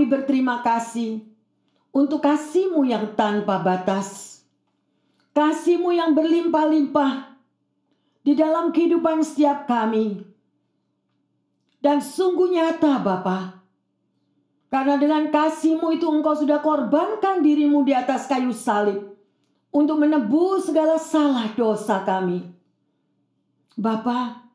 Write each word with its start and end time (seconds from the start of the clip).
Kami 0.00 0.08
berterima 0.08 0.64
kasih 0.64 1.28
untuk 1.92 2.24
kasih-Mu 2.24 2.88
yang 2.88 3.12
tanpa 3.12 3.60
batas. 3.60 4.40
Kasih-Mu 5.36 5.92
yang 5.92 6.16
berlimpah-limpah 6.16 7.36
di 8.24 8.32
dalam 8.32 8.72
kehidupan 8.72 9.20
setiap 9.20 9.68
kami. 9.68 10.24
Dan 11.84 12.00
sungguh 12.00 12.48
nyata 12.48 12.96
Bapa. 13.04 13.60
Karena 14.72 14.96
dengan 14.96 15.28
kasih-Mu 15.28 15.92
itu 15.92 16.08
Engkau 16.08 16.32
sudah 16.32 16.64
korbankan 16.64 17.44
dirimu 17.44 17.84
di 17.84 17.92
atas 17.92 18.24
kayu 18.24 18.56
salib. 18.56 19.04
Untuk 19.68 20.00
menebus 20.00 20.72
segala 20.72 20.96
salah 20.96 21.52
dosa 21.52 22.08
kami. 22.08 22.48
Bapa, 23.76 24.48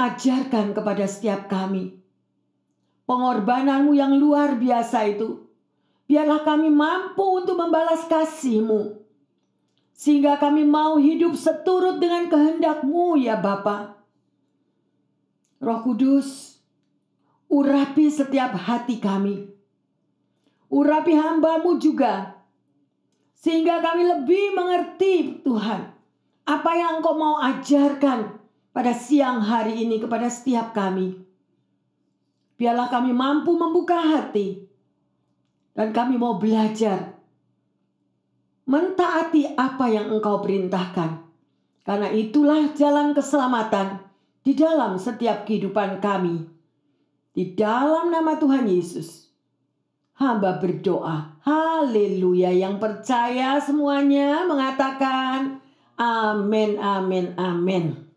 ajarkan 0.00 0.72
kepada 0.72 1.04
setiap 1.04 1.52
kami 1.52 2.00
pengorbananmu 3.12 3.92
yang 3.92 4.16
luar 4.16 4.56
biasa 4.56 5.04
itu. 5.12 5.44
Biarlah 6.08 6.40
kami 6.48 6.72
mampu 6.72 7.20
untuk 7.20 7.60
membalas 7.60 8.08
kasihmu. 8.08 9.04
Sehingga 9.92 10.40
kami 10.40 10.64
mau 10.64 10.96
hidup 10.96 11.36
seturut 11.36 12.00
dengan 12.00 12.32
kehendakmu 12.32 13.20
ya 13.20 13.36
Bapa. 13.36 14.00
Roh 15.60 15.80
Kudus, 15.84 16.58
urapi 17.52 18.08
setiap 18.08 18.56
hati 18.56 18.96
kami. 18.96 19.52
Urapi 20.72 21.12
hambamu 21.12 21.76
juga. 21.76 22.40
Sehingga 23.36 23.84
kami 23.84 24.08
lebih 24.08 24.56
mengerti 24.56 25.44
Tuhan. 25.44 25.92
Apa 26.48 26.70
yang 26.74 26.98
engkau 26.98 27.14
mau 27.14 27.36
ajarkan 27.38 28.40
pada 28.72 28.96
siang 28.96 29.44
hari 29.44 29.84
ini 29.84 30.00
kepada 30.00 30.32
setiap 30.32 30.72
kami. 30.72 31.31
Biarlah 32.62 32.86
kami 32.86 33.10
mampu 33.10 33.58
membuka 33.58 33.98
hati. 33.98 34.62
Dan 35.74 35.90
kami 35.90 36.14
mau 36.14 36.38
belajar. 36.38 37.18
Mentaati 38.70 39.58
apa 39.58 39.90
yang 39.90 40.14
engkau 40.14 40.38
perintahkan. 40.38 41.26
Karena 41.82 42.14
itulah 42.14 42.70
jalan 42.78 43.18
keselamatan 43.18 43.98
di 44.46 44.54
dalam 44.54 44.94
setiap 44.94 45.42
kehidupan 45.42 45.98
kami. 45.98 46.46
Di 47.34 47.58
dalam 47.58 48.14
nama 48.14 48.38
Tuhan 48.38 48.70
Yesus. 48.70 49.26
Hamba 50.22 50.62
berdoa. 50.62 51.42
Haleluya. 51.42 52.54
Yang 52.54 52.78
percaya 52.78 53.58
semuanya 53.58 54.46
mengatakan 54.46 55.58
amin, 55.98 56.78
amin, 56.78 57.34
amin. 57.34 58.11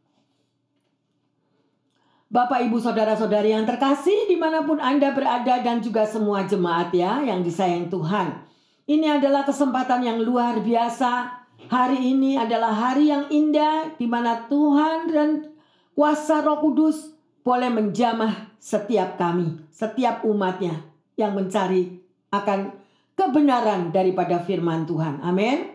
Bapak, 2.36 2.68
Ibu, 2.68 2.84
Saudara-saudari 2.84 3.56
yang 3.56 3.64
terkasih 3.64 4.28
di 4.28 4.36
mana 4.36 4.68
pun 4.68 4.76
Anda 4.76 5.16
berada 5.16 5.56
dan 5.64 5.80
juga 5.80 6.04
semua 6.04 6.44
jemaat 6.44 6.92
ya 6.92 7.24
yang 7.24 7.40
disayang 7.40 7.88
Tuhan. 7.88 8.44
Ini 8.92 9.24
adalah 9.24 9.48
kesempatan 9.48 10.04
yang 10.04 10.20
luar 10.20 10.60
biasa. 10.60 11.32
Hari 11.72 11.96
ini 11.96 12.36
adalah 12.36 12.76
hari 12.76 13.08
yang 13.08 13.32
indah 13.32 13.96
di 13.96 14.04
mana 14.04 14.52
Tuhan 14.52 15.16
dan 15.16 15.30
kuasa 15.96 16.44
roh 16.44 16.60
kudus 16.60 17.16
boleh 17.40 17.72
menjamah 17.72 18.52
setiap 18.60 19.16
kami, 19.16 19.56
setiap 19.72 20.28
umatnya 20.28 20.84
yang 21.16 21.32
mencari 21.40 22.04
akan 22.36 22.76
kebenaran 23.16 23.96
daripada 23.96 24.44
firman 24.44 24.84
Tuhan. 24.84 25.24
Amin. 25.24 25.72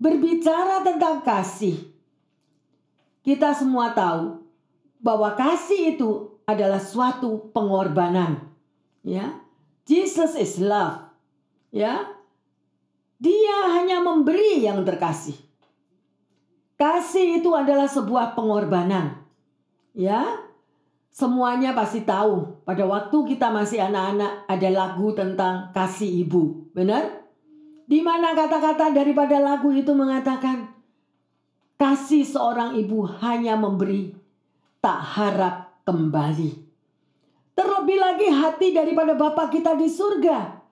Berbicara 0.00 0.80
tentang 0.80 1.20
kasih, 1.20 1.84
kita 3.20 3.52
semua 3.52 3.92
tahu 3.92 4.47
bahwa 4.98 5.34
kasih 5.38 5.94
itu 5.96 6.38
adalah 6.48 6.82
suatu 6.82 7.50
pengorbanan. 7.54 8.50
Ya. 9.06 9.38
Jesus 9.88 10.34
is 10.36 10.58
love. 10.60 11.08
Ya. 11.70 12.08
Dia 13.18 13.56
hanya 13.78 14.02
memberi 14.02 14.62
yang 14.62 14.82
terkasih. 14.86 15.34
Kasih 16.78 17.42
itu 17.42 17.50
adalah 17.54 17.90
sebuah 17.90 18.38
pengorbanan. 18.38 19.22
Ya. 19.94 20.46
Semuanya 21.10 21.74
pasti 21.74 22.06
tahu 22.06 22.62
pada 22.62 22.86
waktu 22.86 23.34
kita 23.34 23.50
masih 23.50 23.82
anak-anak 23.82 24.46
ada 24.46 24.68
lagu 24.70 25.10
tentang 25.18 25.74
kasih 25.74 26.22
ibu. 26.22 26.70
Benar? 26.70 27.26
Di 27.88 28.04
mana 28.04 28.36
kata-kata 28.38 28.94
daripada 28.94 29.40
lagu 29.42 29.74
itu 29.74 29.90
mengatakan 29.96 30.70
kasih 31.74 32.22
seorang 32.22 32.78
ibu 32.78 33.02
hanya 33.18 33.58
memberi 33.58 34.17
tak 34.88 35.04
harap 35.04 35.84
kembali. 35.84 36.64
Terlebih 37.52 37.98
lagi 38.00 38.32
hati 38.32 38.72
daripada 38.72 39.12
Bapak 39.12 39.52
kita 39.52 39.76
di 39.76 39.84
surga. 39.84 40.64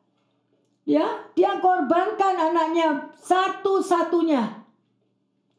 Ya, 0.88 1.04
dia 1.36 1.60
korbankan 1.60 2.32
anaknya 2.32 3.12
satu-satunya 3.20 4.64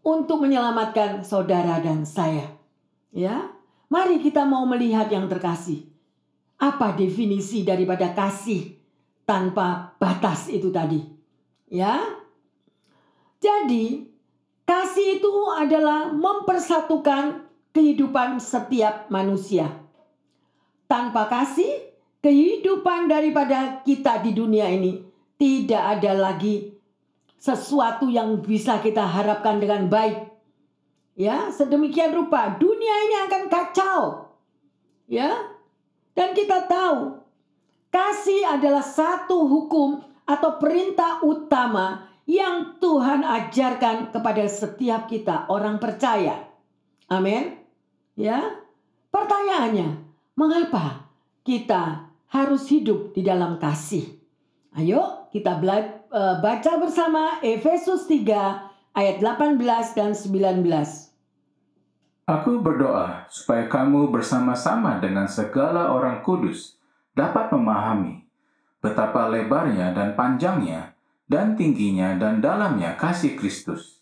untuk 0.02 0.42
menyelamatkan 0.42 1.22
saudara 1.22 1.78
dan 1.86 2.02
saya. 2.02 2.50
Ya, 3.14 3.54
mari 3.94 4.18
kita 4.26 4.42
mau 4.42 4.66
melihat 4.66 5.06
yang 5.14 5.30
terkasih. 5.30 5.86
Apa 6.58 6.98
definisi 6.98 7.62
daripada 7.62 8.10
kasih 8.18 8.74
tanpa 9.30 9.94
batas 10.02 10.50
itu 10.50 10.74
tadi? 10.74 11.06
Ya. 11.70 12.02
Jadi, 13.38 14.10
kasih 14.66 15.22
itu 15.22 15.34
adalah 15.54 16.10
mempersatukan 16.10 17.47
kehidupan 17.78 18.42
setiap 18.42 19.06
manusia. 19.14 19.70
Tanpa 20.90 21.30
kasih, 21.30 21.94
kehidupan 22.26 23.06
daripada 23.06 23.86
kita 23.86 24.18
di 24.26 24.34
dunia 24.34 24.66
ini 24.66 25.06
tidak 25.38 26.02
ada 26.02 26.18
lagi 26.18 26.74
sesuatu 27.38 28.10
yang 28.10 28.42
bisa 28.42 28.82
kita 28.82 29.06
harapkan 29.06 29.62
dengan 29.62 29.86
baik. 29.86 30.26
Ya, 31.14 31.54
sedemikian 31.54 32.18
rupa 32.18 32.58
dunia 32.58 32.96
ini 33.06 33.16
akan 33.30 33.44
kacau. 33.46 34.02
Ya. 35.06 35.54
Dan 36.18 36.34
kita 36.34 36.66
tahu 36.66 37.22
kasih 37.94 38.58
adalah 38.58 38.82
satu 38.82 39.46
hukum 39.46 40.02
atau 40.26 40.58
perintah 40.58 41.22
utama 41.22 42.10
yang 42.26 42.82
Tuhan 42.82 43.22
ajarkan 43.22 44.10
kepada 44.10 44.50
setiap 44.50 45.06
kita 45.06 45.46
orang 45.46 45.78
percaya. 45.78 46.42
Amin. 47.08 47.67
Ya, 48.18 48.66
pertanyaannya, 49.14 50.02
mengapa 50.34 51.06
kita 51.46 52.10
harus 52.34 52.66
hidup 52.66 53.14
di 53.14 53.22
dalam 53.22 53.62
kasih? 53.62 54.18
Ayo 54.74 55.30
kita 55.30 55.62
e, 55.62 56.22
baca 56.42 56.72
bersama 56.82 57.38
Efesus 57.46 58.10
3 58.10 58.98
ayat 58.98 59.22
18 59.22 59.62
dan 59.94 60.18
19. 60.18 60.66
Aku 62.26 62.58
berdoa 62.58 63.30
supaya 63.30 63.70
kamu 63.70 64.10
bersama-sama 64.10 64.98
dengan 64.98 65.30
segala 65.30 65.94
orang 65.94 66.26
kudus 66.26 66.82
dapat 67.14 67.54
memahami 67.54 68.26
betapa 68.82 69.30
lebarnya 69.30 69.94
dan 69.94 70.18
panjangnya 70.18 70.98
dan 71.30 71.54
tingginya 71.54 72.18
dan 72.18 72.42
dalamnya 72.42 72.98
kasih 72.98 73.38
Kristus 73.38 74.02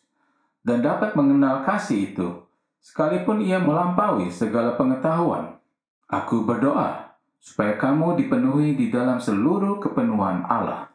dan 0.63 0.79
dapat 0.79 1.19
mengenal 1.19 1.67
kasih 1.67 2.15
itu 2.15 2.44
sekalipun 2.85 3.41
ia 3.41 3.57
melampaui 3.57 4.29
segala 4.29 4.77
pengetahuan. 4.77 5.57
Aku 6.05 6.45
berdoa 6.45 7.17
supaya 7.41 7.73
kamu 7.81 8.21
dipenuhi 8.21 8.77
di 8.77 8.93
dalam 8.93 9.17
seluruh 9.17 9.81
kepenuhan 9.81 10.45
Allah. 10.45 10.93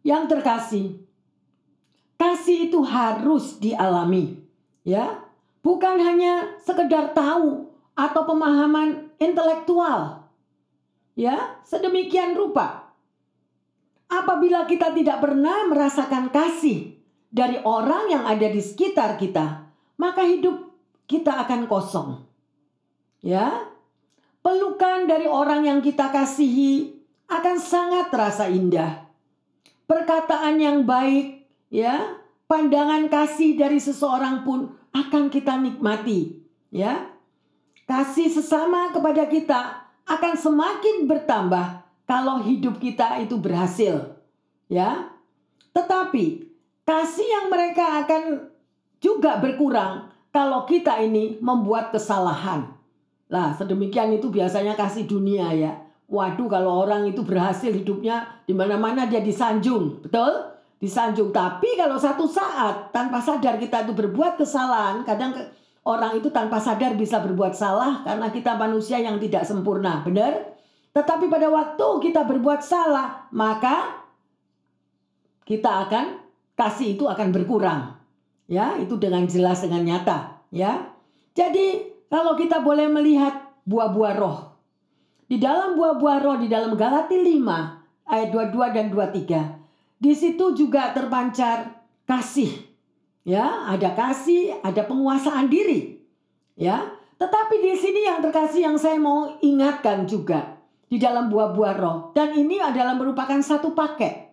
Yang 0.00 0.24
terkasih, 0.32 0.86
kasih 2.16 2.72
itu 2.72 2.80
harus 2.80 3.60
dialami, 3.60 4.40
ya, 4.88 5.20
bukan 5.60 6.00
hanya 6.00 6.56
sekedar 6.64 7.12
tahu 7.12 7.68
atau 7.92 8.22
pemahaman 8.24 9.12
intelektual, 9.20 10.24
ya, 11.12 11.60
sedemikian 11.60 12.32
rupa. 12.40 12.88
Apabila 14.08 14.64
kita 14.64 14.96
tidak 14.96 15.20
pernah 15.20 15.68
merasakan 15.68 16.32
kasih 16.32 16.96
dari 17.28 17.60
orang 17.60 18.08
yang 18.08 18.24
ada 18.24 18.48
di 18.48 18.64
sekitar 18.64 19.20
kita, 19.20 19.68
maka 20.00 20.24
hidup 20.24 20.67
kita 21.08 21.48
akan 21.48 21.64
kosong. 21.66 22.22
Ya. 23.24 23.66
Pelukan 24.44 25.10
dari 25.10 25.26
orang 25.26 25.66
yang 25.66 25.80
kita 25.82 26.12
kasihi 26.14 26.94
akan 27.26 27.56
sangat 27.58 28.12
terasa 28.14 28.46
indah. 28.46 29.08
Perkataan 29.88 30.60
yang 30.60 30.84
baik, 30.84 31.48
ya, 31.72 32.20
pandangan 32.44 33.08
kasih 33.08 33.56
dari 33.56 33.80
seseorang 33.80 34.44
pun 34.44 34.72
akan 34.92 35.32
kita 35.32 35.56
nikmati, 35.56 36.38
ya. 36.68 37.08
Kasih 37.88 38.28
sesama 38.28 38.92
kepada 38.92 39.24
kita 39.28 39.60
akan 40.04 40.34
semakin 40.36 41.08
bertambah 41.08 41.84
kalau 42.04 42.44
hidup 42.44 42.80
kita 42.80 43.20
itu 43.20 43.36
berhasil, 43.40 44.16
ya. 44.68 45.12
Tetapi 45.72 46.48
kasih 46.84 47.28
yang 47.28 47.46
mereka 47.52 48.04
akan 48.04 48.48
juga 49.00 49.40
berkurang 49.40 50.08
kalau 50.32 50.68
kita 50.68 51.00
ini 51.00 51.40
membuat 51.40 51.90
kesalahan. 51.90 52.68
Lah, 53.28 53.52
sedemikian 53.52 54.16
itu 54.16 54.32
biasanya 54.32 54.72
kasih 54.72 55.04
dunia 55.04 55.52
ya. 55.52 55.72
Waduh, 56.08 56.48
kalau 56.48 56.88
orang 56.88 57.04
itu 57.04 57.20
berhasil 57.20 57.68
hidupnya 57.68 58.40
di 58.48 58.56
mana-mana 58.56 59.04
dia 59.04 59.20
disanjung, 59.20 60.00
betul? 60.00 60.56
Disanjung. 60.80 61.28
Tapi 61.28 61.76
kalau 61.76 62.00
satu 62.00 62.24
saat 62.24 62.88
tanpa 62.88 63.20
sadar 63.20 63.60
kita 63.60 63.84
itu 63.84 63.92
berbuat 63.92 64.40
kesalahan, 64.40 65.04
kadang 65.04 65.36
orang 65.84 66.16
itu 66.16 66.32
tanpa 66.32 66.56
sadar 66.56 66.96
bisa 66.96 67.20
berbuat 67.20 67.52
salah 67.52 68.00
karena 68.08 68.32
kita 68.32 68.56
manusia 68.56 68.96
yang 68.96 69.20
tidak 69.20 69.44
sempurna, 69.44 70.00
benar? 70.00 70.56
Tetapi 70.96 71.28
pada 71.28 71.52
waktu 71.52 71.86
kita 72.08 72.24
berbuat 72.24 72.64
salah, 72.64 73.28
maka 73.28 74.08
kita 75.44 75.84
akan 75.88 76.24
kasih 76.56 76.96
itu 76.96 77.04
akan 77.04 77.28
berkurang. 77.36 77.97
Ya, 78.48 78.80
itu 78.80 78.96
dengan 78.96 79.28
jelas 79.28 79.60
dengan 79.60 79.84
nyata, 79.84 80.40
ya. 80.48 80.88
Jadi, 81.36 81.92
kalau 82.08 82.32
kita 82.32 82.64
boleh 82.64 82.88
melihat 82.88 83.52
buah-buah 83.68 84.14
roh, 84.16 84.48
di 85.28 85.36
dalam 85.36 85.76
buah-buah 85.76 86.18
roh 86.24 86.36
di 86.40 86.48
dalam 86.48 86.72
Galati 86.72 87.20
5 87.20 88.08
ayat 88.08 88.28
22 88.32 88.72
dan 88.72 88.86
23. 88.88 90.00
Di 90.00 90.12
situ 90.16 90.56
juga 90.56 90.96
terpancar 90.96 91.84
kasih. 92.08 92.64
Ya, 93.28 93.68
ada 93.68 93.92
kasih, 93.92 94.56
ada 94.64 94.88
penguasaan 94.88 95.52
diri. 95.52 96.00
Ya. 96.56 96.96
Tetapi 97.20 97.60
di 97.60 97.76
sini 97.76 98.08
yang 98.08 98.24
terkasih 98.24 98.72
yang 98.72 98.80
saya 98.80 98.96
mau 98.96 99.36
ingatkan 99.44 100.08
juga 100.08 100.56
di 100.88 100.96
dalam 100.96 101.28
buah-buah 101.28 101.74
roh 101.76 101.98
dan 102.16 102.32
ini 102.32 102.56
adalah 102.62 102.96
merupakan 102.96 103.36
satu 103.44 103.76
paket. 103.76 104.27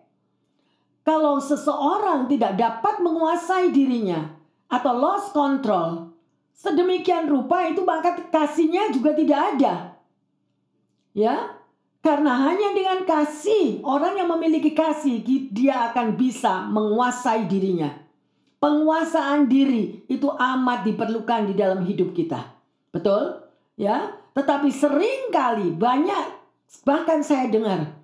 Kalau 1.06 1.38
seseorang 1.38 2.26
tidak 2.26 2.58
dapat 2.58 2.98
menguasai 2.98 3.70
dirinya 3.70 4.26
atau 4.66 4.90
lost 4.90 5.30
control, 5.30 6.10
sedemikian 6.50 7.30
rupa 7.30 7.62
itu 7.70 7.86
maka 7.86 8.26
kasihnya 8.26 8.90
juga 8.90 9.14
tidak 9.14 9.54
ada. 9.54 9.74
Ya, 11.14 11.62
karena 12.02 12.50
hanya 12.50 12.74
dengan 12.74 13.06
kasih, 13.06 13.86
orang 13.86 14.18
yang 14.18 14.34
memiliki 14.34 14.74
kasih, 14.74 15.22
dia 15.54 15.94
akan 15.94 16.18
bisa 16.18 16.66
menguasai 16.74 17.46
dirinya. 17.46 17.94
Penguasaan 18.58 19.46
diri 19.46 20.02
itu 20.10 20.26
amat 20.26 20.82
diperlukan 20.90 21.46
di 21.46 21.54
dalam 21.54 21.86
hidup 21.86 22.10
kita. 22.18 22.50
Betul? 22.90 23.46
Ya, 23.78 24.10
tetapi 24.34 24.74
sering 24.74 25.30
kali 25.30 25.70
banyak 25.70 26.34
bahkan 26.82 27.22
saya 27.22 27.46
dengar 27.46 27.94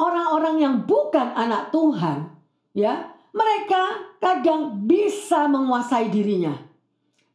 orang-orang 0.00 0.56
yang 0.64 0.74
bukan 0.88 1.28
anak 1.36 1.68
Tuhan, 1.68 2.39
ya, 2.76 3.14
mereka 3.30 4.12
kadang 4.18 4.86
bisa 4.86 5.46
menguasai 5.46 6.10
dirinya. 6.10 6.54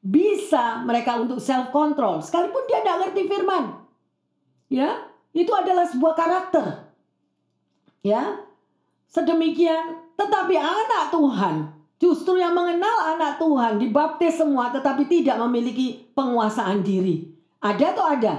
Bisa 0.06 0.86
mereka 0.86 1.18
untuk 1.18 1.42
self 1.42 1.74
control 1.74 2.22
sekalipun 2.22 2.62
dia 2.70 2.86
tidak 2.86 3.10
ngerti 3.10 3.22
firman. 3.26 3.64
Ya, 4.70 5.10
itu 5.34 5.50
adalah 5.50 5.90
sebuah 5.90 6.14
karakter. 6.14 6.94
Ya. 8.06 8.46
Sedemikian, 9.10 10.12
tetapi 10.20 10.60
anak 10.60 11.08
Tuhan 11.10 11.76
justru 11.96 12.36
yang 12.36 12.52
mengenal 12.52 13.16
anak 13.16 13.40
Tuhan 13.40 13.80
dibaptis 13.80 14.36
semua 14.36 14.70
tetapi 14.70 15.08
tidak 15.08 15.40
memiliki 15.48 16.12
penguasaan 16.14 16.84
diri. 16.84 17.31
Ada 17.64 17.96
atau 17.96 18.06
ada? 18.06 18.36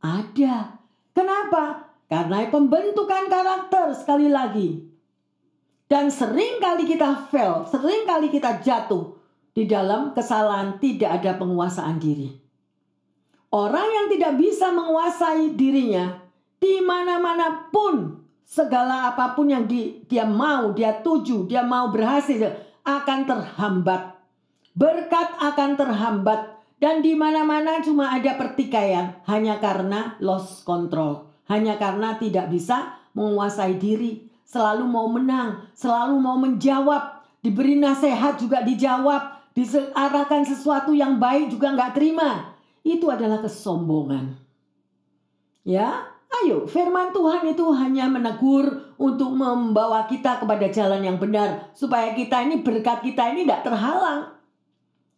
Ada. 0.00 0.54
Kenapa? 1.12 1.90
Karena 2.08 2.46
pembentukan 2.48 3.26
karakter 3.26 3.92
sekali 3.92 4.30
lagi. 4.30 4.93
Dan 5.84 6.08
sering 6.08 6.58
kali 6.64 6.88
kita 6.88 7.28
fail, 7.28 7.68
sering 7.68 8.08
kali 8.08 8.32
kita 8.32 8.64
jatuh 8.64 9.20
di 9.52 9.68
dalam 9.68 10.16
kesalahan 10.16 10.80
tidak 10.80 11.22
ada 11.22 11.36
penguasaan 11.36 12.00
diri. 12.00 12.32
Orang 13.54 13.86
yang 13.86 14.06
tidak 14.10 14.34
bisa 14.40 14.74
menguasai 14.74 15.54
dirinya 15.54 16.18
di 16.58 16.82
mana-mana 16.82 17.70
pun 17.70 18.24
segala 18.42 19.14
apa 19.14 19.38
pun 19.38 19.46
yang 19.46 19.70
di, 19.70 20.02
dia 20.10 20.26
mau, 20.26 20.74
dia 20.74 20.98
tuju, 21.04 21.46
dia 21.46 21.62
mau 21.62 21.92
berhasil 21.94 22.50
akan 22.82 23.20
terhambat. 23.28 24.18
Berkat 24.74 25.38
akan 25.38 25.78
terhambat 25.78 26.40
dan 26.82 26.98
di 26.98 27.14
mana-mana 27.14 27.78
cuma 27.78 28.10
ada 28.10 28.34
pertikaian 28.34 29.22
hanya 29.30 29.62
karena 29.62 30.18
lost 30.18 30.66
control, 30.66 31.30
hanya 31.46 31.78
karena 31.78 32.18
tidak 32.18 32.50
bisa 32.50 32.98
menguasai 33.14 33.78
diri, 33.78 34.26
selalu 34.44 34.84
mau 34.86 35.08
menang, 35.10 35.68
selalu 35.74 36.14
mau 36.20 36.38
menjawab, 36.38 37.24
diberi 37.44 37.76
nasihat 37.76 38.38
juga 38.40 38.62
dijawab, 38.62 39.52
diarahkan 39.56 40.46
sesuatu 40.46 40.94
yang 40.94 41.18
baik 41.18 41.52
juga 41.52 41.74
nggak 41.74 41.92
terima. 41.96 42.56
Itu 42.84 43.08
adalah 43.08 43.40
kesombongan. 43.40 44.36
Ya, 45.64 46.14
Ayo, 46.42 46.66
firman 46.66 47.14
Tuhan 47.14 47.46
itu 47.46 47.62
hanya 47.78 48.10
menegur 48.10 48.90
untuk 48.98 49.30
membawa 49.38 50.02
kita 50.10 50.42
kepada 50.42 50.66
jalan 50.66 51.06
yang 51.06 51.18
benar. 51.22 51.70
Supaya 51.78 52.10
kita 52.10 52.42
ini 52.42 52.58
berkat 52.58 53.06
kita 53.06 53.30
ini 53.30 53.46
tidak 53.46 53.70
terhalang. 53.70 54.34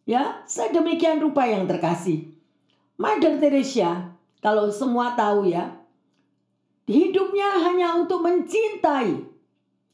Ya, 0.05 0.45
sedemikian 0.45 1.17
rupa 1.17 1.49
yang 1.49 1.65
terkasih. 1.65 2.29
Mother 3.01 3.41
Teresa, 3.41 4.13
kalau 4.45 4.69
semua 4.69 5.17
tahu 5.17 5.49
ya, 5.49 5.73
hidupnya 6.87 7.61
hanya 7.67 7.99
untuk 7.99 8.23
mencintai. 8.23 9.27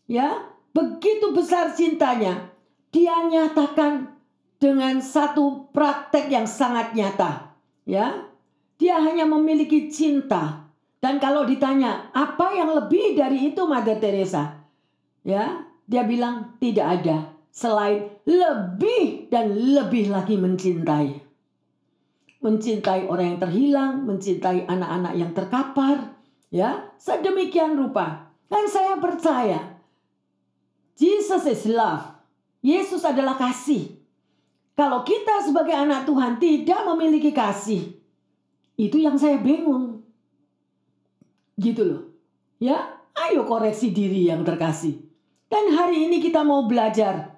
Ya, 0.07 0.47
begitu 0.71 1.33
besar 1.33 1.73
cintanya, 1.73 2.53
dia 2.93 3.17
nyatakan 3.27 4.13
dengan 4.61 5.03
satu 5.03 5.67
praktek 5.73 6.31
yang 6.31 6.47
sangat 6.47 6.95
nyata. 6.95 7.51
Ya, 7.83 8.29
dia 8.79 9.01
hanya 9.01 9.27
memiliki 9.27 9.91
cinta 9.91 10.63
dan 11.03 11.19
kalau 11.19 11.43
ditanya, 11.43 12.15
apa 12.15 12.55
yang 12.55 12.71
lebih 12.79 13.19
dari 13.19 13.51
itu 13.51 13.67
Mother 13.67 13.99
Teresa? 13.99 14.63
Ya, 15.27 15.67
dia 15.83 16.07
bilang 16.07 16.55
tidak 16.63 17.03
ada 17.03 17.27
selain 17.51 18.07
lebih 18.23 19.27
dan 19.27 19.51
lebih 19.51 20.07
lagi 20.07 20.39
mencintai. 20.39 21.19
Mencintai 22.39 23.11
orang 23.11 23.35
yang 23.35 23.41
terhilang, 23.43 23.93
mencintai 24.07 24.63
anak-anak 24.63 25.13
yang 25.19 25.31
terkapar, 25.35 26.12
ya, 26.53 26.93
sedemikian 27.01 27.73
rupa. 27.73 28.29
Dan 28.45 28.69
saya 28.69 29.01
percaya 29.01 29.73
Jesus 30.93 31.49
is 31.49 31.65
love. 31.65 32.05
Yesus 32.61 33.01
adalah 33.01 33.35
kasih. 33.35 33.97
Kalau 34.77 35.01
kita 35.01 35.43
sebagai 35.43 35.73
anak 35.73 36.05
Tuhan 36.07 36.37
tidak 36.37 36.81
memiliki 36.93 37.33
kasih, 37.33 37.97
itu 38.77 38.97
yang 39.01 39.17
saya 39.17 39.41
bingung. 39.41 40.05
Gitu 41.57 41.81
loh. 41.83 42.01
Ya, 42.61 43.01
ayo 43.17 43.43
koreksi 43.43 43.91
diri 43.91 44.29
yang 44.31 44.45
terkasih. 44.47 45.01
Dan 45.51 45.75
hari 45.75 46.09
ini 46.09 46.17
kita 46.23 46.41
mau 46.41 46.65
belajar 46.65 47.33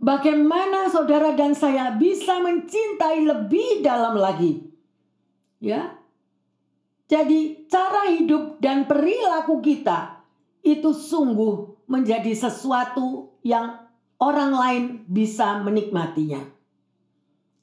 bagaimana 0.00 0.88
saudara 0.88 1.34
dan 1.36 1.52
saya 1.52 1.92
bisa 1.98 2.40
mencintai 2.40 3.26
lebih 3.26 3.82
dalam 3.84 4.16
lagi. 4.16 4.64
Ya. 5.60 5.95
Jadi 7.06 7.70
cara 7.70 8.10
hidup 8.10 8.58
dan 8.58 8.90
perilaku 8.90 9.62
kita 9.62 10.26
itu 10.66 10.90
sungguh 10.90 11.86
menjadi 11.86 12.34
sesuatu 12.34 13.30
yang 13.46 13.78
orang 14.18 14.50
lain 14.50 14.84
bisa 15.06 15.62
menikmatinya. 15.62 16.42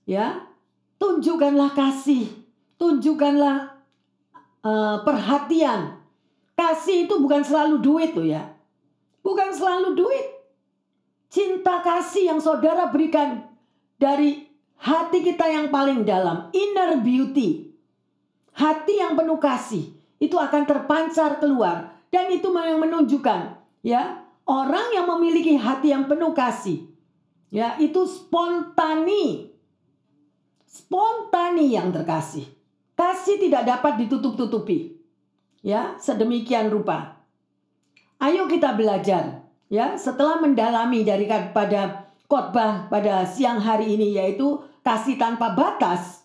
Ya, 0.08 0.48
tunjukkanlah 0.96 1.76
kasih, 1.76 2.32
tunjukkanlah 2.80 3.84
uh, 4.64 5.04
perhatian. 5.04 6.00
Kasih 6.56 7.10
itu 7.10 7.20
bukan 7.20 7.44
selalu 7.44 7.84
duit 7.84 8.16
loh 8.16 8.28
ya. 8.28 8.56
Bukan 9.20 9.52
selalu 9.52 10.00
duit. 10.00 10.28
Cinta 11.28 11.82
kasih 11.84 12.32
yang 12.32 12.40
saudara 12.40 12.88
berikan 12.94 13.44
dari 13.98 14.46
hati 14.78 15.26
kita 15.26 15.50
yang 15.50 15.68
paling 15.74 16.06
dalam, 16.06 16.54
inner 16.54 17.02
beauty. 17.02 17.73
Hati 18.54 19.02
yang 19.02 19.18
penuh 19.18 19.42
kasih 19.42 19.94
itu 20.22 20.38
akan 20.38 20.64
terpancar 20.70 21.42
keluar 21.42 21.98
dan 22.14 22.30
itu 22.30 22.54
yang 22.54 22.80
menunjukkan 22.80 23.60
ya 23.82 24.24
orang 24.46 24.94
yang 24.94 25.10
memiliki 25.10 25.58
hati 25.58 25.92
yang 25.92 26.06
penuh 26.06 26.32
kasih 26.32 26.86
ya 27.50 27.76
itu 27.82 28.06
spontani 28.06 29.52
spontani 30.70 31.74
yang 31.74 31.90
terkasih 31.90 32.46
Kasih 32.94 33.42
tidak 33.42 33.66
dapat 33.66 34.06
ditutup-tutupi. 34.06 35.02
Ya, 35.66 35.98
sedemikian 35.98 36.70
rupa. 36.70 37.26
Ayo 38.22 38.48
kita 38.48 38.78
belajar 38.78 39.44
ya 39.68 40.00
setelah 40.00 40.40
mendalami 40.40 41.04
dari 41.04 41.28
pada 41.28 42.08
khotbah 42.32 42.88
pada 42.88 43.28
siang 43.28 43.60
hari 43.60 44.00
ini 44.00 44.16
yaitu 44.16 44.64
kasih 44.86 45.20
tanpa 45.20 45.52
batas. 45.58 46.23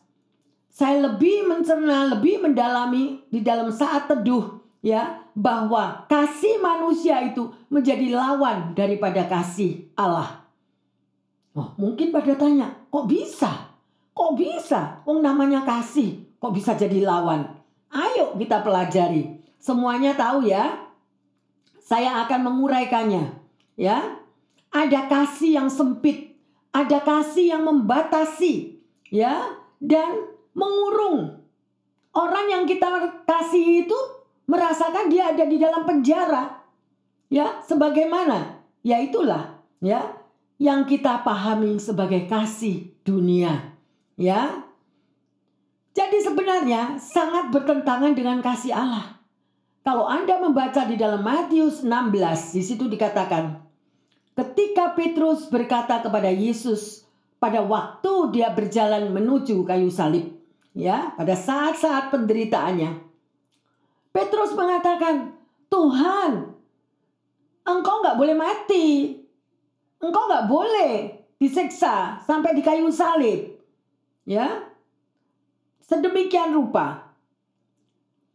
Saya 0.68 1.10
lebih 1.10 1.48
mencerna, 1.48 2.12
lebih 2.14 2.38
mendalami 2.44 3.24
di 3.32 3.42
dalam 3.42 3.72
saat 3.74 4.06
teduh 4.06 4.62
ya 4.78 5.26
bahwa 5.34 6.06
kasih 6.06 6.62
manusia 6.62 7.18
itu 7.26 7.50
menjadi 7.66 8.14
lawan 8.14 8.76
daripada 8.78 9.26
kasih 9.26 9.90
Allah. 9.98 10.46
Oh, 11.58 11.74
mungkin 11.74 12.14
pada 12.14 12.38
tanya, 12.38 12.70
kok 12.86 13.10
bisa? 13.10 13.74
Kok 14.14 14.38
bisa? 14.38 15.02
Oh 15.02 15.18
namanya 15.18 15.66
kasih 15.66 16.28
kok 16.38 16.54
bisa 16.54 16.78
jadi 16.78 17.02
lawan? 17.02 17.46
Ayo 17.90 18.38
kita 18.38 18.62
pelajari. 18.62 19.42
Semuanya 19.58 20.14
tahu 20.14 20.46
ya. 20.46 20.86
Saya 21.82 22.22
akan 22.26 22.46
menguraikannya. 22.46 23.34
Ya. 23.74 24.22
Ada 24.68 25.08
kasih 25.08 25.56
yang 25.56 25.72
sempit, 25.72 26.36
ada 26.76 27.00
kasih 27.00 27.56
yang 27.56 27.64
membatasi, 27.64 28.76
ya, 29.08 29.56
dan 29.80 30.28
mengurung. 30.58 31.38
Orang 32.10 32.50
yang 32.50 32.66
kita 32.66 33.22
kasih 33.22 33.86
itu 33.86 33.98
merasakan 34.50 35.06
dia 35.06 35.30
ada 35.30 35.46
di 35.46 35.54
dalam 35.62 35.86
penjara. 35.86 36.58
Ya, 37.30 37.62
sebagaimana? 37.62 38.58
Ya 38.82 38.98
itulah, 38.98 39.62
ya, 39.78 40.18
yang 40.58 40.82
kita 40.88 41.22
pahami 41.22 41.78
sebagai 41.78 42.26
kasih 42.26 42.90
dunia. 43.06 43.76
Ya, 44.18 44.66
jadi 45.98 46.22
sebenarnya 46.22 47.02
sangat 47.02 47.50
bertentangan 47.50 48.14
dengan 48.14 48.38
kasih 48.38 48.70
Allah. 48.70 49.18
Kalau 49.82 50.06
Anda 50.06 50.38
membaca 50.38 50.86
di 50.86 50.94
dalam 50.94 51.26
Matius 51.26 51.82
16, 51.82 52.54
di 52.54 52.62
situ 52.62 52.86
dikatakan, 52.86 53.58
ketika 54.38 54.94
Petrus 54.94 55.50
berkata 55.50 55.98
kepada 55.98 56.30
Yesus 56.30 57.02
pada 57.42 57.66
waktu 57.66 58.30
dia 58.30 58.54
berjalan 58.54 59.10
menuju 59.10 59.66
kayu 59.66 59.90
salib, 59.90 60.37
ya, 60.72 61.12
pada 61.16 61.34
saat-saat 61.36 62.10
penderitaannya. 62.12 62.98
Petrus 64.12 64.56
mengatakan, 64.56 65.36
"Tuhan, 65.68 66.52
engkau 67.64 67.96
nggak 68.02 68.18
boleh 68.18 68.36
mati. 68.36 69.18
Engkau 70.00 70.24
nggak 70.26 70.46
boleh 70.48 70.94
disiksa 71.36 72.18
sampai 72.24 72.56
di 72.56 72.62
kayu 72.64 72.88
salib." 72.88 73.56
Ya. 74.28 74.68
Sedemikian 75.88 76.52
rupa 76.52 77.08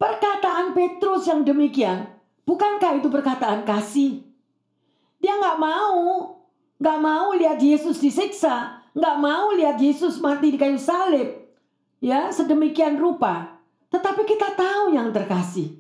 Perkataan 0.04 0.76
Petrus 0.76 1.24
yang 1.32 1.48
demikian, 1.48 2.12
bukankah 2.44 3.00
itu 3.00 3.08
perkataan 3.08 3.64
kasih? 3.64 4.20
Dia 5.24 5.40
nggak 5.40 5.56
mau, 5.64 6.28
nggak 6.76 7.00
mau 7.00 7.32
lihat 7.32 7.56
Yesus 7.56 8.04
disiksa, 8.04 8.84
nggak 8.92 9.16
mau 9.24 9.56
lihat 9.56 9.80
Yesus 9.80 10.20
mati 10.20 10.52
di 10.52 10.60
kayu 10.60 10.76
salib. 10.76 11.43
Ya, 12.04 12.36
sedemikian 12.36 13.00
rupa. 13.00 13.64
Tetapi 13.88 14.28
kita 14.28 14.60
tahu 14.60 14.92
yang 14.92 15.16
terkasih. 15.16 15.80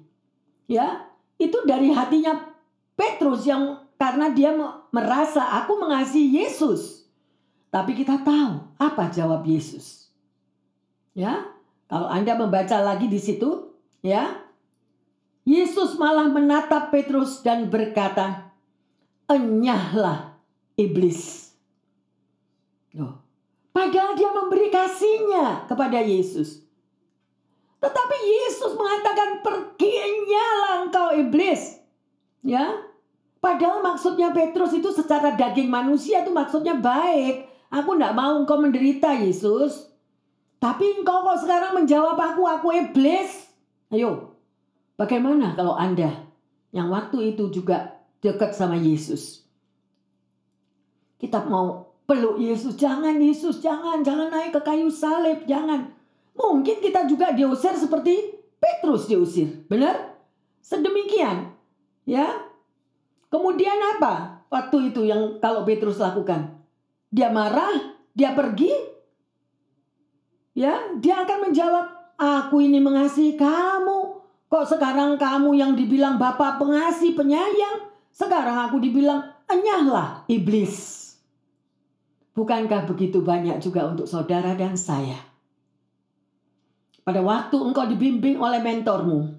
Ya, 0.71 1.11
itu 1.35 1.59
dari 1.67 1.91
hatinya 1.91 2.55
Petrus 2.95 3.43
yang 3.43 3.83
karena 3.99 4.31
dia 4.31 4.55
merasa 4.95 5.59
aku 5.59 5.83
mengasihi 5.83 6.39
Yesus. 6.39 7.03
Tapi 7.67 7.91
kita 7.91 8.23
tahu 8.23 8.63
apa 8.79 9.11
jawab 9.11 9.43
Yesus. 9.43 10.07
Ya, 11.11 11.43
kalau 11.91 12.07
Anda 12.07 12.39
membaca 12.39 12.79
lagi 12.79 13.11
di 13.11 13.19
situ, 13.19 13.73
Ya. 14.03 14.43
Yesus 15.47 15.95
malah 15.95 16.27
menatap 16.27 16.91
Petrus 16.91 17.39
dan 17.39 17.71
berkata, 17.71 18.51
"Enyahlah 19.31 20.35
iblis." 20.75 21.51
Loh, 22.95 23.22
padahal 23.73 24.13
dia 24.13 24.29
memberi 24.29 24.69
kasihnya 24.69 25.65
kepada 25.67 25.99
Yesus. 25.99 26.63
Tetapi 27.83 28.17
Yesus 28.23 28.79
mengatakan, 28.79 29.43
"Pergi 29.43 29.91
enyahlah 29.91 30.87
engkau 30.87 31.07
iblis." 31.19 31.83
Ya. 32.39 32.79
Padahal 33.43 33.83
maksudnya 33.83 34.31
Petrus 34.31 34.71
itu 34.71 34.87
secara 34.95 35.35
daging 35.35 35.67
manusia 35.67 36.23
itu 36.23 36.31
maksudnya 36.31 36.79
baik. 36.79 37.43
Aku 37.67 37.99
tidak 37.99 38.15
mau 38.15 38.39
engkau 38.39 38.55
menderita 38.55 39.11
Yesus. 39.19 39.91
Tapi 40.63 41.03
engkau 41.03 41.27
kok 41.27 41.43
sekarang 41.43 41.75
menjawab 41.75 42.15
aku, 42.15 42.47
aku 42.47 42.71
iblis. 42.71 43.51
Ayo, 43.91 44.39
bagaimana 44.95 45.51
kalau 45.59 45.75
Anda 45.75 46.23
yang 46.71 46.87
waktu 46.87 47.35
itu 47.35 47.51
juga 47.51 47.99
dekat 48.23 48.55
sama 48.55 48.79
Yesus? 48.79 49.43
Kita 51.19 51.43
mau 51.43 51.92
peluk 52.03 52.39
Yesus, 52.39 52.75
jangan 52.75 53.15
Yesus, 53.19 53.63
jangan, 53.63 54.03
jangan 54.03 54.29
naik 54.29 54.55
ke 54.55 54.61
kayu 54.63 54.91
salib, 54.91 55.43
jangan. 55.47 55.91
Mungkin 56.33 56.81
kita 56.81 57.05
juga 57.05 57.31
diusir 57.31 57.77
seperti 57.77 58.37
Petrus 58.57 59.07
diusir, 59.07 59.67
benar? 59.67 60.17
Sedemikian, 60.63 61.51
ya. 62.07 62.47
Kemudian 63.27 63.77
apa? 63.97 64.45
Waktu 64.47 64.93
itu 64.93 65.03
yang 65.03 65.41
kalau 65.41 65.65
Petrus 65.65 65.97
lakukan, 65.97 66.61
dia 67.09 67.33
marah, 67.33 67.97
dia 68.13 68.31
pergi, 68.37 68.71
ya, 70.53 70.93
dia 71.01 71.25
akan 71.25 71.49
menjawab, 71.49 71.85
Aku 72.13 72.61
ini 72.61 72.77
mengasihi 72.77 73.35
kamu. 73.35 74.21
Kok 74.47 74.65
sekarang 74.69 75.17
kamu 75.17 75.57
yang 75.57 75.73
dibilang 75.73 76.21
Bapak 76.21 76.61
pengasih 76.61 77.17
penyayang, 77.17 77.89
sekarang 78.13 78.69
aku 78.69 78.77
dibilang 78.77 79.33
enyahlah 79.49 80.23
iblis. 80.29 81.02
Bukankah 82.33 82.89
begitu 82.89 83.21
banyak 83.21 83.61
juga 83.61 83.85
untuk 83.85 84.09
saudara 84.09 84.57
dan 84.57 84.73
saya? 84.73 85.17
Pada 87.05 87.21
waktu 87.21 87.53
engkau 87.61 87.85
dibimbing 87.85 88.41
oleh 88.41 88.57
mentormu, 88.63 89.37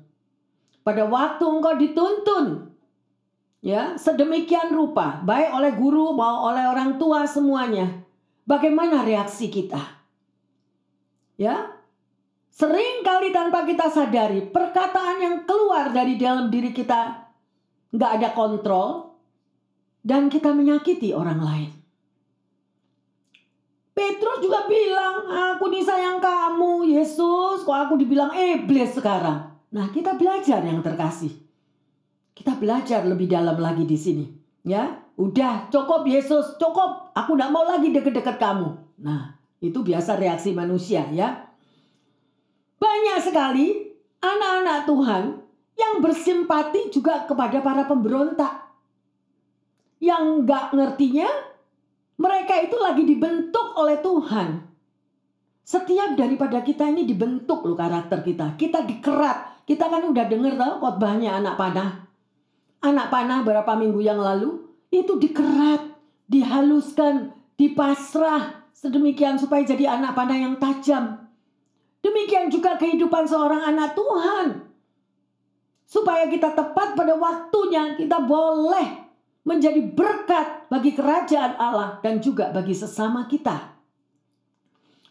pada 0.86 1.02
waktu 1.08 1.42
engkau 1.42 1.74
dituntun, 1.74 2.70
ya 3.64 3.98
sedemikian 3.98 4.70
rupa, 4.70 5.18
baik 5.26 5.50
oleh 5.50 5.72
guru 5.74 6.14
maupun 6.14 6.54
oleh 6.54 6.64
orang 6.70 7.00
tua 7.00 7.26
semuanya, 7.26 8.04
bagaimana 8.46 9.02
reaksi 9.02 9.50
kita? 9.50 9.80
Ya, 11.34 11.74
Sering 12.54 13.02
kali 13.02 13.34
tanpa 13.34 13.66
kita 13.66 13.90
sadari, 13.90 14.46
perkataan 14.46 15.18
yang 15.18 15.36
keluar 15.42 15.90
dari 15.90 16.14
dalam 16.14 16.54
diri 16.54 16.70
kita 16.70 17.26
nggak 17.90 18.10
ada 18.22 18.28
kontrol 18.30 19.18
dan 20.06 20.30
kita 20.30 20.54
menyakiti 20.54 21.10
orang 21.10 21.42
lain. 21.42 21.70
Petrus 23.94 24.42
juga 24.42 24.66
bilang, 24.66 25.30
aku 25.54 25.70
disayang 25.70 26.18
kamu, 26.18 26.98
Yesus. 26.98 27.62
Kok 27.62 27.78
aku 27.86 27.94
dibilang 27.94 28.34
iblis 28.34 28.90
sekarang? 28.98 29.54
Nah, 29.70 29.86
kita 29.94 30.18
belajar 30.18 30.66
yang 30.66 30.82
terkasih. 30.82 31.30
Kita 32.34 32.58
belajar 32.58 33.06
lebih 33.06 33.30
dalam 33.30 33.54
lagi 33.54 33.86
di 33.86 33.94
sini. 33.94 34.26
Ya, 34.66 34.98
udah 35.14 35.70
cukup 35.70 36.02
Yesus, 36.10 36.58
cukup. 36.58 37.14
Aku 37.14 37.38
nggak 37.38 37.54
mau 37.54 37.62
lagi 37.62 37.94
deket-deket 37.94 38.42
kamu. 38.42 38.98
Nah, 38.98 39.38
itu 39.62 39.78
biasa 39.86 40.18
reaksi 40.18 40.50
manusia 40.50 41.06
ya. 41.14 41.46
Banyak 42.82 43.18
sekali 43.22 43.94
anak-anak 44.18 44.78
Tuhan 44.90 45.22
yang 45.78 45.94
bersimpati 46.02 46.90
juga 46.90 47.30
kepada 47.30 47.62
para 47.62 47.86
pemberontak. 47.86 48.66
Yang 50.02 50.42
nggak 50.42 50.66
ngertinya, 50.74 51.28
mereka 52.14 52.54
itu 52.62 52.76
lagi 52.78 53.02
dibentuk 53.02 53.75
oleh 53.75 53.99
Tuhan. 53.99 54.62
Setiap 55.64 56.14
daripada 56.14 56.61
kita 56.61 56.87
ini 56.87 57.09
dibentuk 57.09 57.64
loh 57.64 57.75
karakter 57.75 58.21
kita. 58.21 58.54
Kita 58.54 58.85
dikerat. 58.85 59.64
Kita 59.64 59.88
kan 59.88 60.04
udah 60.04 60.25
denger 60.28 60.54
tau 60.61 60.76
khotbahnya 60.78 61.40
anak 61.40 61.56
panah. 61.56 62.04
Anak 62.85 63.09
panah 63.09 63.40
berapa 63.40 63.73
minggu 63.80 64.04
yang 64.04 64.21
lalu 64.21 64.61
itu 64.92 65.16
dikerat, 65.16 65.88
dihaluskan, 66.28 67.33
dipasrah 67.56 68.68
sedemikian 68.76 69.40
supaya 69.40 69.64
jadi 69.64 69.97
anak 69.97 70.12
panah 70.12 70.37
yang 70.37 70.54
tajam. 70.61 71.25
Demikian 72.04 72.52
juga 72.52 72.76
kehidupan 72.76 73.25
seorang 73.25 73.64
anak 73.64 73.97
Tuhan. 73.97 74.68
Supaya 75.88 76.28
kita 76.28 76.52
tepat 76.52 76.92
pada 76.92 77.16
waktunya, 77.16 77.97
kita 77.97 78.21
boleh 78.21 79.03
menjadi 79.44 79.80
berkat 79.84 80.66
bagi 80.72 80.96
kerajaan 80.96 81.60
Allah 81.60 82.00
dan 82.00 82.18
juga 82.18 82.50
bagi 82.50 82.72
sesama 82.72 83.28
kita. 83.28 83.76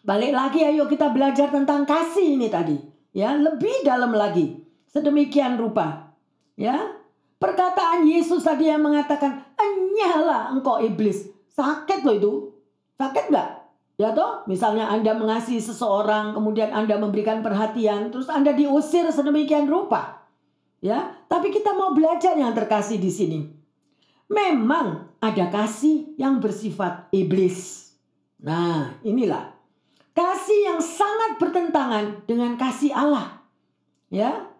Balik 0.03 0.33
lagi 0.35 0.59
ayo 0.67 0.89
kita 0.89 1.13
belajar 1.13 1.47
tentang 1.53 1.87
kasih 1.87 2.35
ini 2.35 2.51
tadi. 2.51 2.75
Ya, 3.13 3.37
lebih 3.37 3.85
dalam 3.85 4.11
lagi. 4.11 4.59
Sedemikian 4.89 5.55
rupa. 5.55 6.11
Ya. 6.59 6.99
Perkataan 7.39 8.03
Yesus 8.07 8.43
tadi 8.43 8.67
yang 8.71 8.83
mengatakan, 8.83 9.45
"Enyahlah 9.55 10.51
engkau 10.51 10.81
iblis." 10.81 11.29
Sakit 11.53 12.01
loh 12.03 12.15
itu. 12.15 12.31
Sakit 12.97 13.29
nggak? 13.29 13.49
Ya 14.01 14.09
toh, 14.11 14.41
misalnya 14.49 14.89
Anda 14.89 15.13
mengasihi 15.13 15.61
seseorang, 15.61 16.33
kemudian 16.33 16.73
Anda 16.73 16.97
memberikan 16.97 17.45
perhatian, 17.45 18.09
terus 18.09 18.25
Anda 18.25 18.57
diusir 18.57 19.05
sedemikian 19.13 19.69
rupa. 19.69 20.25
Ya, 20.81 21.13
tapi 21.29 21.53
kita 21.53 21.77
mau 21.77 21.93
belajar 21.93 22.33
yang 22.33 22.51
terkasih 22.57 22.97
di 22.97 23.11
sini. 23.13 23.39
Memang 24.31 25.13
ada 25.19 25.45
kasih 25.51 26.15
yang 26.15 26.39
bersifat 26.39 27.11
iblis. 27.11 27.91
Nah, 28.43 28.99
inilah 29.03 29.55
kasih 30.13 30.73
yang 30.73 30.79
sangat 30.79 31.41
bertentangan 31.41 32.27
dengan 32.27 32.59
kasih 32.59 32.93
Allah. 32.93 33.43
Ya. 34.07 34.51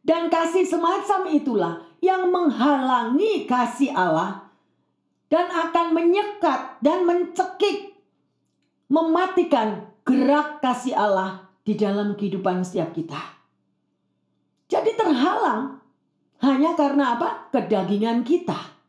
Dan 0.00 0.32
kasih 0.32 0.64
semacam 0.64 1.28
itulah 1.28 1.74
yang 2.00 2.32
menghalangi 2.32 3.44
kasih 3.44 3.92
Allah 3.92 4.48
dan 5.28 5.46
akan 5.52 5.92
menyekat 5.92 6.80
dan 6.80 7.04
mencekik 7.04 8.00
mematikan 8.88 9.92
gerak 10.08 10.64
kasih 10.64 10.96
Allah 10.96 11.52
di 11.62 11.76
dalam 11.76 12.16
kehidupan 12.16 12.64
setiap 12.64 12.96
kita. 12.96 13.40
terhalang 15.20 15.82
hanya 16.40 16.72
karena 16.78 17.18
apa? 17.18 17.52
Kedagingan 17.52 18.24
kita. 18.24 18.79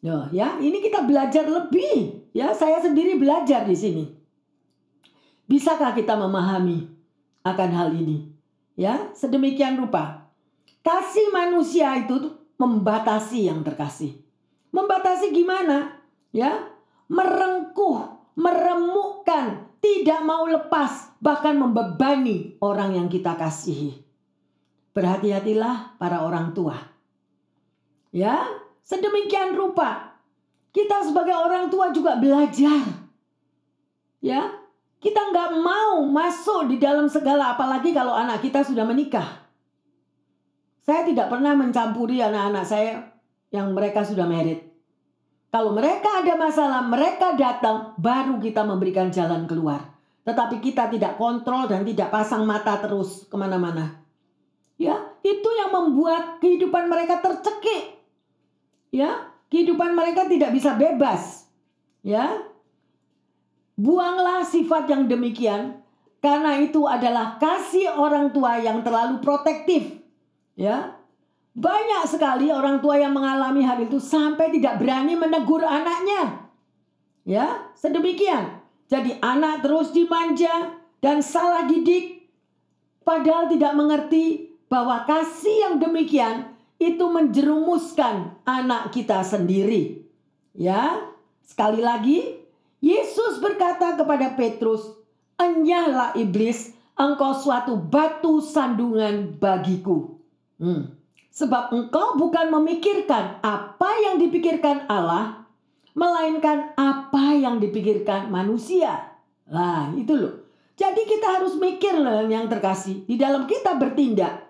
Loh, 0.00 0.32
ya, 0.32 0.56
ini 0.56 0.80
kita 0.80 1.04
belajar 1.04 1.44
lebih. 1.44 2.24
Ya, 2.32 2.56
saya 2.56 2.80
sendiri 2.80 3.20
belajar 3.20 3.68
di 3.68 3.76
sini. 3.76 4.04
Bisakah 5.44 5.92
kita 5.92 6.16
memahami 6.16 6.88
akan 7.44 7.70
hal 7.74 7.92
ini? 7.92 8.32
Ya, 8.80 9.12
sedemikian 9.12 9.76
rupa. 9.76 10.32
Kasih 10.80 11.28
manusia 11.28 11.92
itu 12.00 12.32
membatasi 12.56 13.52
yang 13.52 13.60
terkasih. 13.60 14.16
Membatasi 14.72 15.36
gimana? 15.36 16.00
Ya, 16.32 16.70
merengkuh, 17.12 18.32
meremukkan, 18.40 19.68
tidak 19.84 20.20
mau 20.24 20.48
lepas, 20.48 21.12
bahkan 21.20 21.60
membebani 21.60 22.56
orang 22.64 22.96
yang 22.96 23.08
kita 23.12 23.36
kasihi. 23.36 24.00
Berhati-hatilah 24.96 26.00
para 26.00 26.24
orang 26.24 26.56
tua. 26.56 26.78
Ya, 28.14 28.48
sedemikian 28.90 29.54
rupa 29.54 30.10
kita 30.74 31.02
sebagai 31.06 31.34
orang 31.34 31.66
tua 31.70 31.90
juga 31.90 32.18
belajar. 32.18 32.86
Ya, 34.22 34.54
kita 35.02 35.30
nggak 35.30 35.50
mau 35.62 36.06
masuk 36.06 36.70
di 36.70 36.76
dalam 36.78 37.10
segala 37.10 37.54
apalagi 37.54 37.90
kalau 37.90 38.14
anak 38.14 38.42
kita 38.42 38.62
sudah 38.62 38.86
menikah. 38.86 39.46
Saya 40.82 41.06
tidak 41.06 41.30
pernah 41.30 41.54
mencampuri 41.54 42.22
anak-anak 42.22 42.64
saya 42.66 43.14
yang 43.54 43.70
mereka 43.74 44.02
sudah 44.02 44.26
merit. 44.26 44.66
Kalau 45.50 45.74
mereka 45.74 46.22
ada 46.22 46.38
masalah, 46.38 46.86
mereka 46.86 47.34
datang, 47.34 47.98
baru 47.98 48.38
kita 48.38 48.62
memberikan 48.62 49.10
jalan 49.10 49.50
keluar. 49.50 49.82
Tetapi 50.22 50.62
kita 50.62 50.86
tidak 50.86 51.18
kontrol 51.18 51.66
dan 51.66 51.82
tidak 51.82 52.14
pasang 52.14 52.46
mata 52.46 52.78
terus 52.78 53.26
ke 53.26 53.34
mana-mana. 53.34 53.98
Ya, 54.78 55.10
itu 55.26 55.48
yang 55.58 55.74
membuat 55.74 56.38
kehidupan 56.38 56.86
mereka 56.86 57.18
tercekik. 57.18 57.99
Ya, 58.90 59.30
kehidupan 59.50 59.94
mereka 59.94 60.26
tidak 60.26 60.54
bisa 60.54 60.74
bebas. 60.74 61.46
Ya, 62.02 62.42
buanglah 63.78 64.42
sifat 64.44 64.90
yang 64.90 65.08
demikian 65.08 65.80
karena 66.20 66.60
itu 66.60 66.84
adalah 66.84 67.40
kasih 67.40 67.96
orang 67.96 68.34
tua 68.34 68.60
yang 68.60 68.84
terlalu 68.84 69.24
protektif. 69.24 70.00
Ya, 70.58 71.00
banyak 71.56 72.04
sekali 72.06 72.52
orang 72.52 72.78
tua 72.84 73.00
yang 73.00 73.16
mengalami 73.16 73.64
hal 73.64 73.80
itu 73.82 73.96
sampai 73.96 74.52
tidak 74.54 74.78
berani 74.78 75.16
menegur 75.16 75.64
anaknya. 75.64 76.46
Ya, 77.24 77.72
sedemikian. 77.76 78.60
Jadi 78.90 79.22
anak 79.22 79.62
terus 79.62 79.94
dimanja 79.94 80.76
dan 80.98 81.22
salah 81.22 81.64
didik 81.64 82.26
padahal 83.06 83.46
tidak 83.46 83.72
mengerti 83.78 84.50
bahwa 84.66 85.06
kasih 85.06 85.66
yang 85.66 85.74
demikian 85.78 86.52
itu 86.80 87.04
menjerumuskan 87.12 88.40
anak 88.48 88.90
kita 88.90 89.20
sendiri. 89.20 90.00
Ya, 90.56 90.96
sekali 91.44 91.84
lagi 91.84 92.40
Yesus 92.80 93.38
berkata 93.44 93.94
kepada 94.00 94.32
Petrus, 94.32 94.96
"Enyahlah 95.36 96.16
iblis, 96.16 96.72
engkau 96.96 97.36
suatu 97.36 97.76
batu 97.76 98.40
sandungan 98.40 99.36
bagiku." 99.36 100.16
Hmm. 100.56 100.96
Sebab 101.30 101.70
engkau 101.76 102.18
bukan 102.18 102.50
memikirkan 102.50 103.38
apa 103.44 103.90
yang 104.02 104.16
dipikirkan 104.18 104.88
Allah, 104.88 105.46
melainkan 105.94 106.74
apa 106.74 107.36
yang 107.36 107.62
dipikirkan 107.62 108.32
manusia. 108.32 109.14
Lah, 109.46 109.92
itu 109.94 110.16
loh. 110.16 110.34
Jadi 110.74 111.04
kita 111.04 111.38
harus 111.38 111.60
mikir 111.60 111.92
loh 112.00 112.24
yang 112.24 112.48
terkasih. 112.48 113.04
Di 113.04 113.20
dalam 113.20 113.44
kita 113.44 113.76
bertindak. 113.76 114.49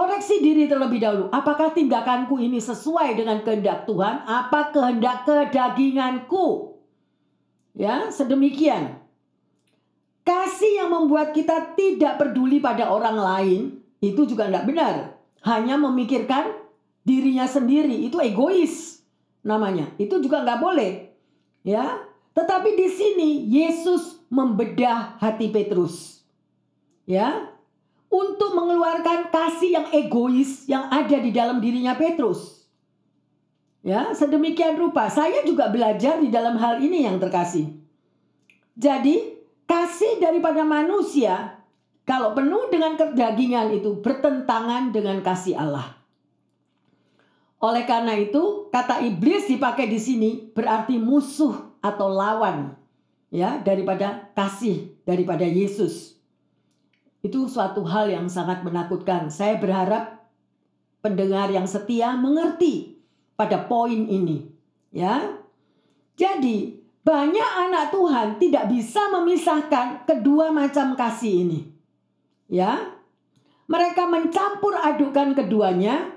Koreksi 0.00 0.40
diri 0.40 0.64
terlebih 0.64 0.96
dahulu. 0.96 1.28
Apakah 1.28 1.76
tindakanku 1.76 2.40
ini 2.40 2.56
sesuai 2.56 3.20
dengan 3.20 3.44
kehendak 3.44 3.84
Tuhan? 3.84 4.24
Apa 4.24 4.72
kehendak 4.72 5.28
kedaginganku? 5.28 6.72
Ya, 7.76 8.08
sedemikian. 8.08 8.96
Kasih 10.24 10.80
yang 10.80 10.88
membuat 10.88 11.36
kita 11.36 11.76
tidak 11.76 12.16
peduli 12.16 12.64
pada 12.64 12.88
orang 12.88 13.20
lain 13.20 13.60
itu 14.00 14.24
juga 14.24 14.48
tidak 14.48 14.64
benar 14.64 14.94
hanya 15.44 15.76
memikirkan 15.76 16.56
dirinya 17.04 17.44
sendiri 17.44 18.08
itu 18.08 18.16
egois 18.20 19.04
namanya 19.40 19.88
itu 19.96 20.20
juga 20.20 20.44
nggak 20.44 20.60
boleh 20.60 20.92
ya 21.64 22.04
tetapi 22.36 22.76
di 22.76 22.88
sini 22.88 23.30
Yesus 23.48 24.20
membedah 24.28 25.16
hati 25.20 25.48
Petrus 25.48 26.24
ya 27.08 27.48
untuk 28.10 28.58
mengeluarkan 28.58 29.30
kasih 29.30 29.70
yang 29.80 29.86
egois 29.94 30.66
yang 30.66 30.90
ada 30.90 31.16
di 31.16 31.30
dalam 31.30 31.62
dirinya 31.62 31.94
Petrus 31.94 32.66
ya 33.86 34.12
sedemikian 34.12 34.76
rupa 34.76 35.08
saya 35.08 35.46
juga 35.46 35.70
belajar 35.70 36.18
di 36.18 36.28
dalam 36.28 36.58
hal 36.58 36.82
ini 36.82 37.06
yang 37.06 37.22
terkasih 37.22 37.80
jadi 38.74 39.40
kasih 39.70 40.18
daripada 40.18 40.66
manusia 40.66 41.60
kalau 42.10 42.34
penuh 42.34 42.66
dengan 42.74 42.98
kedagingan 42.98 43.70
itu 43.70 44.02
bertentangan 44.02 44.90
dengan 44.90 45.22
kasih 45.22 45.54
Allah. 45.54 45.94
Oleh 47.62 47.86
karena 47.86 48.18
itu, 48.18 48.66
kata 48.72 49.04
iblis 49.04 49.46
dipakai 49.46 49.86
di 49.86 50.00
sini 50.00 50.30
berarti 50.50 50.98
musuh 50.98 51.78
atau 51.78 52.10
lawan 52.10 52.74
ya 53.30 53.62
daripada 53.62 54.32
kasih 54.34 54.96
daripada 55.06 55.46
Yesus. 55.46 56.18
Itu 57.20 57.46
suatu 57.46 57.84
hal 57.84 58.08
yang 58.08 58.26
sangat 58.32 58.64
menakutkan. 58.64 59.28
Saya 59.28 59.60
berharap 59.60 60.24
pendengar 61.04 61.52
yang 61.52 61.68
setia 61.68 62.16
mengerti 62.16 62.96
pada 63.36 63.60
poin 63.64 64.08
ini, 64.08 64.48
ya. 64.92 65.36
Jadi, 66.16 66.76
banyak 67.00 67.50
anak 67.68 67.92
Tuhan 67.92 68.36
tidak 68.36 68.68
bisa 68.68 69.08
memisahkan 69.08 70.04
kedua 70.04 70.52
macam 70.52 70.92
kasih 70.92 71.48
ini 71.48 71.60
ya. 72.50 72.98
Mereka 73.70 74.10
mencampur 74.10 74.74
adukan 74.74 75.38
keduanya, 75.38 76.10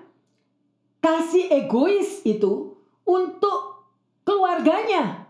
kasih 1.05 1.53
egois 1.53 2.25
itu 2.25 2.73
untuk 3.05 3.85
keluarganya. 4.25 5.29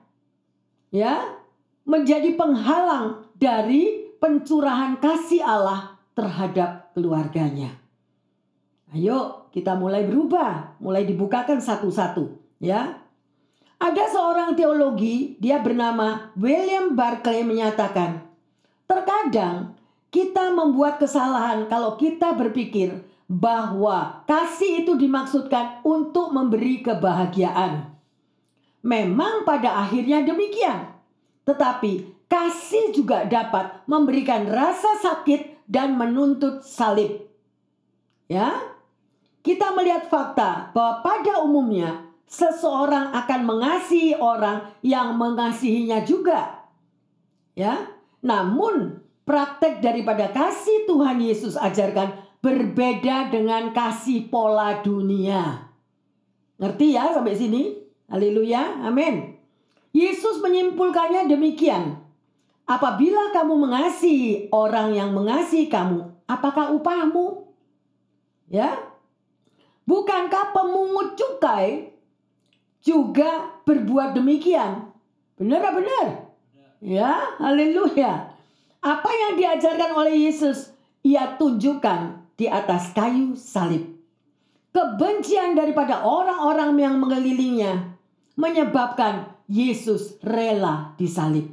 Ya, 0.88 1.36
menjadi 1.84 2.40
penghalang 2.40 3.28
dari 3.36 4.03
pencurahan 4.24 5.04
kasih 5.04 5.44
Allah 5.44 6.00
terhadap 6.16 6.96
keluarganya. 6.96 7.76
Ayo 8.96 9.52
kita 9.52 9.76
mulai 9.76 10.08
berubah, 10.08 10.80
mulai 10.80 11.04
dibukakan 11.04 11.60
satu-satu, 11.60 12.40
ya. 12.64 13.04
Ada 13.84 14.04
seorang 14.16 14.56
teologi, 14.56 15.36
dia 15.44 15.60
bernama 15.60 16.32
William 16.40 16.96
Barclay 16.96 17.44
menyatakan, 17.44 18.24
terkadang 18.88 19.76
kita 20.08 20.56
membuat 20.56 21.04
kesalahan 21.04 21.68
kalau 21.68 22.00
kita 22.00 22.32
berpikir 22.32 23.04
bahwa 23.28 24.24
kasih 24.24 24.88
itu 24.88 24.96
dimaksudkan 24.96 25.84
untuk 25.84 26.32
memberi 26.32 26.80
kebahagiaan. 26.80 27.92
Memang 28.88 29.44
pada 29.44 29.84
akhirnya 29.84 30.24
demikian. 30.24 30.96
Tetapi 31.44 32.13
kasih 32.34 32.90
juga 32.98 33.30
dapat 33.30 33.86
memberikan 33.86 34.50
rasa 34.50 34.98
sakit 34.98 35.70
dan 35.70 35.94
menuntut 35.94 36.66
salib. 36.66 37.30
Ya. 38.26 38.74
Kita 39.44 39.76
melihat 39.76 40.08
fakta 40.10 40.72
bahwa 40.74 41.04
pada 41.06 41.44
umumnya 41.46 42.10
seseorang 42.26 43.14
akan 43.14 43.42
mengasihi 43.44 44.18
orang 44.18 44.72
yang 44.82 45.14
mengasihinya 45.14 46.02
juga. 46.02 46.66
Ya. 47.54 47.86
Namun 48.26 49.04
praktek 49.30 49.84
daripada 49.84 50.32
kasih 50.34 50.90
Tuhan 50.90 51.22
Yesus 51.22 51.54
ajarkan 51.54 52.18
berbeda 52.42 53.30
dengan 53.30 53.76
kasih 53.76 54.32
pola 54.32 54.82
dunia. 54.82 55.70
Ngerti 56.58 56.96
ya 56.98 57.14
sampai 57.14 57.36
sini? 57.36 57.62
Haleluya, 58.08 58.88
amin. 58.88 59.36
Yesus 59.94 60.40
menyimpulkannya 60.42 61.28
demikian. 61.30 62.03
Apabila 62.64 63.36
kamu 63.36 63.68
mengasihi 63.68 64.48
orang 64.56 64.96
yang 64.96 65.12
mengasihi 65.12 65.68
kamu, 65.68 66.08
apakah 66.26 66.72
upahmu? 66.72 67.52
Ya. 68.48 68.80
Bukankah 69.84 70.56
pemungut 70.56 71.20
cukai 71.20 71.92
juga 72.80 73.60
berbuat 73.68 74.16
demikian? 74.16 74.96
Benar 75.36 75.76
benar? 75.76 76.08
Ya, 76.80 77.36
haleluya. 77.40 78.32
Apa 78.84 79.10
yang 79.12 79.40
diajarkan 79.40 79.96
oleh 79.96 80.28
Yesus, 80.28 80.72
ia 81.04 81.36
tunjukkan 81.40 82.32
di 82.36 82.52
atas 82.52 82.92
kayu 82.92 83.36
salib. 83.36 83.88
Kebencian 84.74 85.56
daripada 85.56 86.04
orang-orang 86.04 86.76
yang 86.80 86.96
mengelilingnya 87.00 87.96
menyebabkan 88.34 89.30
Yesus 89.46 90.18
rela 90.26 90.98
disalib. 90.98 91.53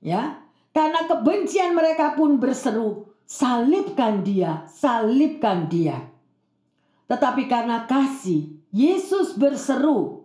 Ya, 0.00 0.40
karena 0.72 1.04
kebencian 1.04 1.76
mereka 1.76 2.16
pun 2.16 2.40
berseru, 2.40 3.12
salibkan 3.28 4.24
dia, 4.24 4.64
salibkan 4.66 5.68
dia. 5.68 6.08
Tetapi 7.10 7.50
karena 7.50 7.84
kasih, 7.84 8.54
Yesus 8.70 9.36
berseru, 9.36 10.24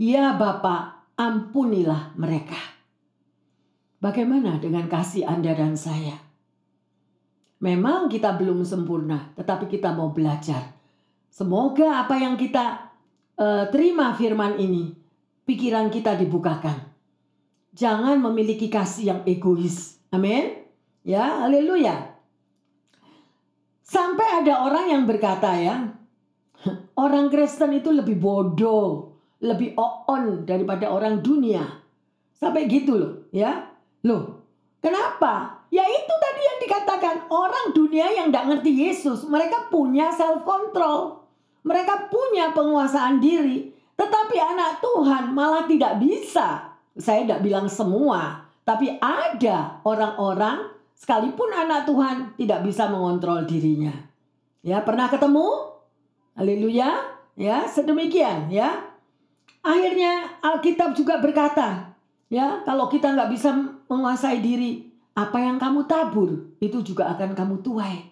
"Ya 0.00 0.34
Bapa, 0.34 1.06
ampunilah 1.14 2.16
mereka." 2.18 2.58
Bagaimana 4.00 4.56
dengan 4.62 4.88
kasih 4.88 5.26
Anda 5.26 5.52
dan 5.52 5.76
saya? 5.76 6.16
Memang 7.58 8.06
kita 8.06 8.38
belum 8.38 8.62
sempurna, 8.62 9.34
tetapi 9.34 9.66
kita 9.66 9.90
mau 9.90 10.14
belajar. 10.14 10.78
Semoga 11.28 12.06
apa 12.06 12.14
yang 12.16 12.38
kita 12.38 12.94
uh, 13.34 13.66
terima 13.68 14.14
firman 14.14 14.56
ini, 14.56 14.94
pikiran 15.44 15.90
kita 15.90 16.14
dibukakan. 16.14 16.87
Jangan 17.78 18.18
memiliki 18.18 18.66
kasih 18.66 19.14
yang 19.14 19.20
egois. 19.22 20.02
Amin. 20.10 20.66
Ya, 21.06 21.46
haleluya. 21.46 22.18
Sampai 23.86 24.42
ada 24.42 24.66
orang 24.66 24.90
yang 24.90 25.02
berkata 25.06 25.54
ya, 25.54 25.94
orang 26.98 27.30
Kristen 27.30 27.78
itu 27.78 27.94
lebih 27.94 28.18
bodoh, 28.18 29.14
lebih 29.38 29.78
on 29.78 30.42
daripada 30.42 30.90
orang 30.90 31.22
dunia. 31.22 31.62
Sampai 32.34 32.66
gitu 32.66 32.98
loh, 32.98 33.12
ya. 33.30 33.70
Loh, 34.02 34.42
kenapa? 34.82 35.62
Ya 35.70 35.86
itu 35.86 36.14
tadi 36.18 36.40
yang 36.42 36.58
dikatakan 36.66 37.16
orang 37.30 37.70
dunia 37.70 38.10
yang 38.10 38.34
tidak 38.34 38.46
ngerti 38.50 38.70
Yesus, 38.74 39.22
mereka 39.30 39.70
punya 39.70 40.10
self 40.10 40.42
control. 40.42 41.22
Mereka 41.62 42.10
punya 42.10 42.50
penguasaan 42.50 43.22
diri, 43.22 43.70
tetapi 43.94 44.36
anak 44.36 44.82
Tuhan 44.82 45.30
malah 45.30 45.64
tidak 45.70 46.02
bisa. 46.02 46.67
Saya 46.98 47.24
tidak 47.24 47.46
bilang 47.46 47.70
semua, 47.70 48.42
tapi 48.66 48.98
ada 48.98 49.78
orang-orang 49.86 50.66
sekalipun 50.98 51.54
anak 51.54 51.86
Tuhan 51.86 52.34
tidak 52.34 52.66
bisa 52.66 52.90
mengontrol 52.90 53.46
dirinya. 53.46 53.94
Ya, 54.66 54.82
pernah 54.82 55.06
ketemu? 55.06 55.78
Haleluya. 56.34 56.90
Ya, 57.38 57.70
sedemikian 57.70 58.50
ya. 58.50 58.82
Akhirnya 59.62 60.42
Alkitab 60.42 60.98
juga 60.98 61.22
berkata, 61.22 61.88
Ya, 62.28 62.60
kalau 62.68 62.92
kita 62.92 63.16
nggak 63.16 63.32
bisa 63.32 63.56
menguasai 63.88 64.44
diri, 64.44 64.84
apa 65.16 65.40
yang 65.40 65.56
kamu 65.56 65.88
tabur 65.88 66.52
itu 66.60 66.84
juga 66.84 67.08
akan 67.16 67.32
kamu 67.32 67.64
tuai. 67.64 68.04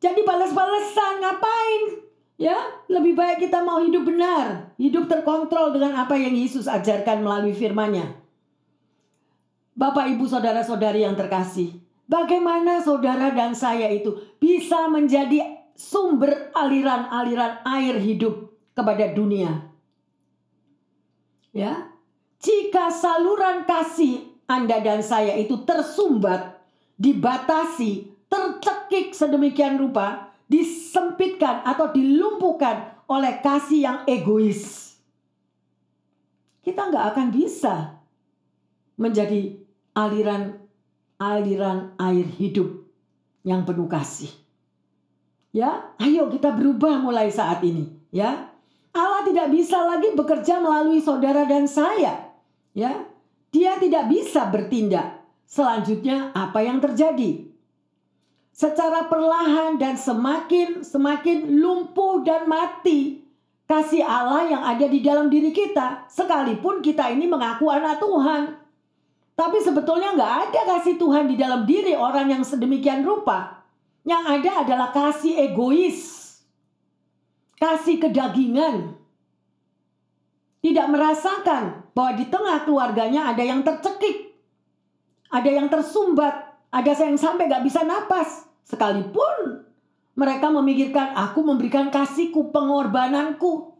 Jadi 0.00 0.24
balas-balesan 0.24 1.20
ngapain? 1.20 2.07
Ya, 2.38 2.54
lebih 2.86 3.18
baik 3.18 3.50
kita 3.50 3.66
mau 3.66 3.82
hidup 3.82 4.06
benar, 4.06 4.70
hidup 4.78 5.10
terkontrol 5.10 5.74
dengan 5.74 6.06
apa 6.06 6.14
yang 6.14 6.38
Yesus 6.38 6.70
ajarkan 6.70 7.26
melalui 7.26 7.50
firman-Nya. 7.50 8.14
Bapak, 9.74 10.06
Ibu, 10.14 10.22
saudara-saudari 10.30 11.02
yang 11.02 11.18
terkasih, 11.18 11.74
bagaimana 12.06 12.78
saudara 12.78 13.34
dan 13.34 13.58
saya 13.58 13.90
itu 13.90 14.38
bisa 14.38 14.86
menjadi 14.86 15.66
sumber 15.74 16.54
aliran-aliran 16.54 17.58
air 17.66 17.98
hidup 17.98 18.54
kepada 18.70 19.10
dunia? 19.10 19.66
Ya, 21.50 21.90
jika 22.38 22.94
saluran 22.94 23.66
kasih 23.66 24.30
Anda 24.46 24.78
dan 24.78 25.02
saya 25.02 25.34
itu 25.34 25.66
tersumbat, 25.66 26.54
dibatasi, 27.02 28.14
tercekik 28.30 29.10
sedemikian 29.10 29.74
rupa, 29.74 30.27
disempitkan 30.48 31.62
atau 31.62 31.92
dilumpuhkan 31.92 33.04
oleh 33.08 33.40
kasih 33.44 33.80
yang 33.84 33.98
egois. 34.08 34.96
Kita 36.64 36.88
nggak 36.88 37.04
akan 37.14 37.28
bisa 37.32 37.74
menjadi 38.98 39.56
aliran 39.96 40.58
aliran 41.16 41.94
air 41.96 42.26
hidup 42.26 42.84
yang 43.44 43.64
penuh 43.64 43.88
kasih. 43.88 44.32
Ya, 45.52 45.96
ayo 45.96 46.28
kita 46.28 46.52
berubah 46.52 47.00
mulai 47.00 47.32
saat 47.32 47.64
ini, 47.64 47.88
ya. 48.12 48.52
Allah 48.92 49.22
tidak 49.24 49.48
bisa 49.52 49.80
lagi 49.84 50.12
bekerja 50.12 50.58
melalui 50.58 50.98
saudara 50.98 51.44
dan 51.46 51.70
saya 51.70 52.28
ya 52.78 53.04
dia 53.50 53.80
tidak 53.80 54.06
bisa 54.06 54.46
bertindak. 54.48 55.24
Selanjutnya 55.48 56.30
apa 56.36 56.60
yang 56.60 56.78
terjadi? 56.78 57.47
Secara 58.58 59.06
perlahan 59.06 59.78
dan 59.78 59.94
semakin 59.94 60.82
semakin 60.82 61.62
lumpuh 61.62 62.26
dan 62.26 62.50
mati 62.50 63.22
kasih 63.70 64.02
Allah 64.02 64.50
yang 64.50 64.62
ada 64.66 64.90
di 64.90 64.98
dalam 64.98 65.30
diri 65.30 65.54
kita, 65.54 66.10
sekalipun 66.10 66.82
kita 66.82 67.06
ini 67.06 67.30
mengaku 67.30 67.70
anak 67.70 68.02
Tuhan. 68.02 68.58
Tapi 69.38 69.62
sebetulnya 69.62 70.10
nggak 70.18 70.34
ada 70.50 70.60
kasih 70.74 70.98
Tuhan 70.98 71.30
di 71.30 71.38
dalam 71.38 71.62
diri 71.70 71.94
orang 71.94 72.34
yang 72.34 72.42
sedemikian 72.42 73.06
rupa. 73.06 73.62
Yang 74.02 74.22
ada 74.26 74.50
adalah 74.66 74.88
kasih 74.90 75.38
egois, 75.38 76.26
kasih 77.62 78.02
kedagingan, 78.02 78.98
tidak 80.58 80.86
merasakan 80.90 81.86
bahwa 81.94 82.12
di 82.18 82.26
tengah 82.26 82.66
keluarganya 82.66 83.30
ada 83.30 83.42
yang 83.46 83.62
tercekik, 83.62 84.34
ada 85.30 85.46
yang 85.46 85.70
tersumbat, 85.70 86.58
ada 86.74 86.90
yang 86.90 87.14
sampai 87.14 87.46
gak 87.46 87.62
bisa 87.62 87.86
napas. 87.86 88.47
Sekalipun 88.68 89.64
mereka 90.12 90.52
memikirkan 90.52 91.16
aku 91.16 91.40
memberikan 91.40 91.88
kasihku, 91.88 92.52
pengorbananku 92.52 93.72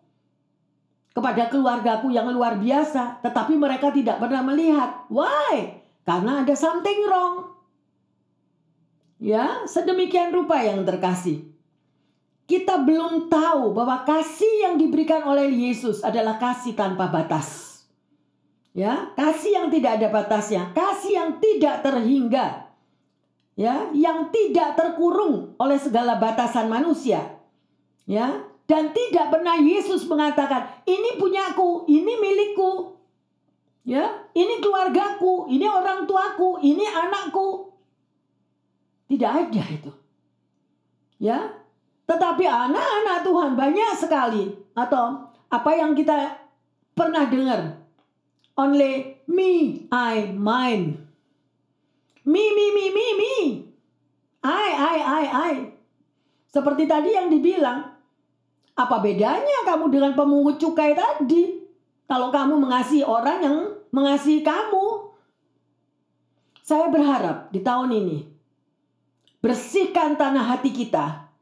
kepada 1.13 1.51
keluargaku 1.53 2.15
yang 2.15 2.31
luar 2.33 2.57
biasa, 2.57 3.21
tetapi 3.21 3.59
mereka 3.59 3.93
tidak 3.93 4.17
pernah 4.17 4.41
melihat. 4.47 5.05
Why? 5.13 5.83
Karena 6.09 6.41
ada 6.47 6.55
something 6.57 7.05
wrong. 7.05 7.53
Ya, 9.19 9.67
sedemikian 9.67 10.31
rupa 10.31 10.63
yang 10.63 10.87
terkasih. 10.87 11.43
Kita 12.49 12.81
belum 12.81 13.29
tahu 13.29 13.77
bahwa 13.77 14.07
kasih 14.09 14.65
yang 14.65 14.75
diberikan 14.81 15.27
oleh 15.27 15.53
Yesus 15.53 16.01
adalah 16.01 16.41
kasih 16.41 16.73
tanpa 16.73 17.11
batas. 17.13 17.83
Ya, 18.73 19.11
kasih 19.19 19.59
yang 19.59 19.69
tidak 19.75 20.01
ada 20.01 20.09
batasnya, 20.09 20.71
kasih 20.71 21.13
yang 21.19 21.31
tidak 21.43 21.83
terhingga. 21.83 22.68
Ya, 23.59 23.91
yang 23.91 24.31
tidak 24.31 24.79
terkurung 24.79 25.59
oleh 25.59 25.83
segala 25.83 26.15
batasan 26.15 26.71
manusia. 26.71 27.43
Ya, 28.07 28.47
dan 28.71 28.95
tidak 28.95 29.35
pernah 29.35 29.59
Yesus 29.59 30.07
mengatakan, 30.07 30.87
"Ini 30.87 31.19
punyaku, 31.19 31.91
ini 31.91 32.15
milikku." 32.23 32.95
Ya, 33.83 34.29
ini 34.37 34.61
keluargaku, 34.63 35.51
ini 35.51 35.65
orang 35.65 36.07
tuaku, 36.07 36.61
ini 36.63 36.85
anakku. 36.87 37.73
Tidak 39.09 39.33
ada 39.49 39.65
itu. 39.65 39.93
Ya. 41.17 41.57
Tetapi 42.05 42.45
anak-anak 42.45 43.25
Tuhan 43.25 43.53
banyak 43.57 43.93
sekali 43.97 44.53
atau 44.77 45.33
apa 45.49 45.71
yang 45.73 45.97
kita 45.97 46.37
pernah 46.93 47.25
dengar 47.29 47.81
Only 48.59 49.23
me, 49.31 49.87
I, 49.89 50.35
mine. 50.35 51.08
Me, 52.29 52.45
me, 52.53 52.67
me, 52.77 52.85
me, 52.93 53.07
me. 53.17 53.35
I, 54.45 54.69
I, 54.77 54.99
I, 55.01 55.25
I. 55.33 55.55
Seperti 56.53 56.85
tadi 56.85 57.17
yang 57.17 57.33
dibilang, 57.33 57.89
apa 58.77 58.97
bedanya 59.01 59.65
kamu 59.65 59.89
dengan 59.89 60.13
pemungut 60.13 60.61
cukai 60.61 60.93
tadi? 60.93 61.65
Kalau 62.05 62.29
kamu 62.29 62.61
mengasihi 62.61 63.05
orang 63.05 63.39
yang 63.41 63.59
mengasihi 63.89 64.45
kamu. 64.45 65.09
Saya 66.61 66.93
berharap 66.93 67.49
di 67.49 67.65
tahun 67.65 67.97
ini 67.97 68.19
bersihkan 69.41 70.21
tanah 70.21 70.53
hati 70.53 70.69
kita 70.69 71.33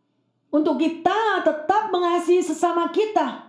untuk 0.54 0.78
kita 0.78 1.42
tetap 1.42 1.90
mengasihi 1.90 2.46
sesama 2.46 2.94
kita 2.94 3.46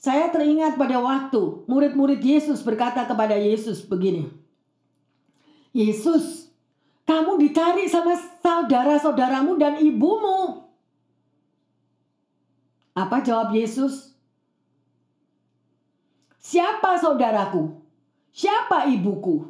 saya 0.00 0.32
teringat 0.32 0.80
pada 0.80 0.96
waktu 0.96 1.68
murid-murid 1.68 2.24
Yesus 2.24 2.64
berkata 2.64 3.04
kepada 3.04 3.36
Yesus 3.36 3.84
begini. 3.84 4.32
Yesus, 5.70 6.50
kamu 7.06 7.38
dicari 7.38 7.86
sama 7.86 8.18
saudara-saudaramu 8.42 9.58
dan 9.58 9.78
ibumu. 9.78 10.66
Apa 12.94 13.22
jawab 13.22 13.54
Yesus? 13.54 14.12
Siapa 16.42 16.98
saudaraku? 16.98 17.78
Siapa 18.34 18.90
ibuku? 18.90 19.46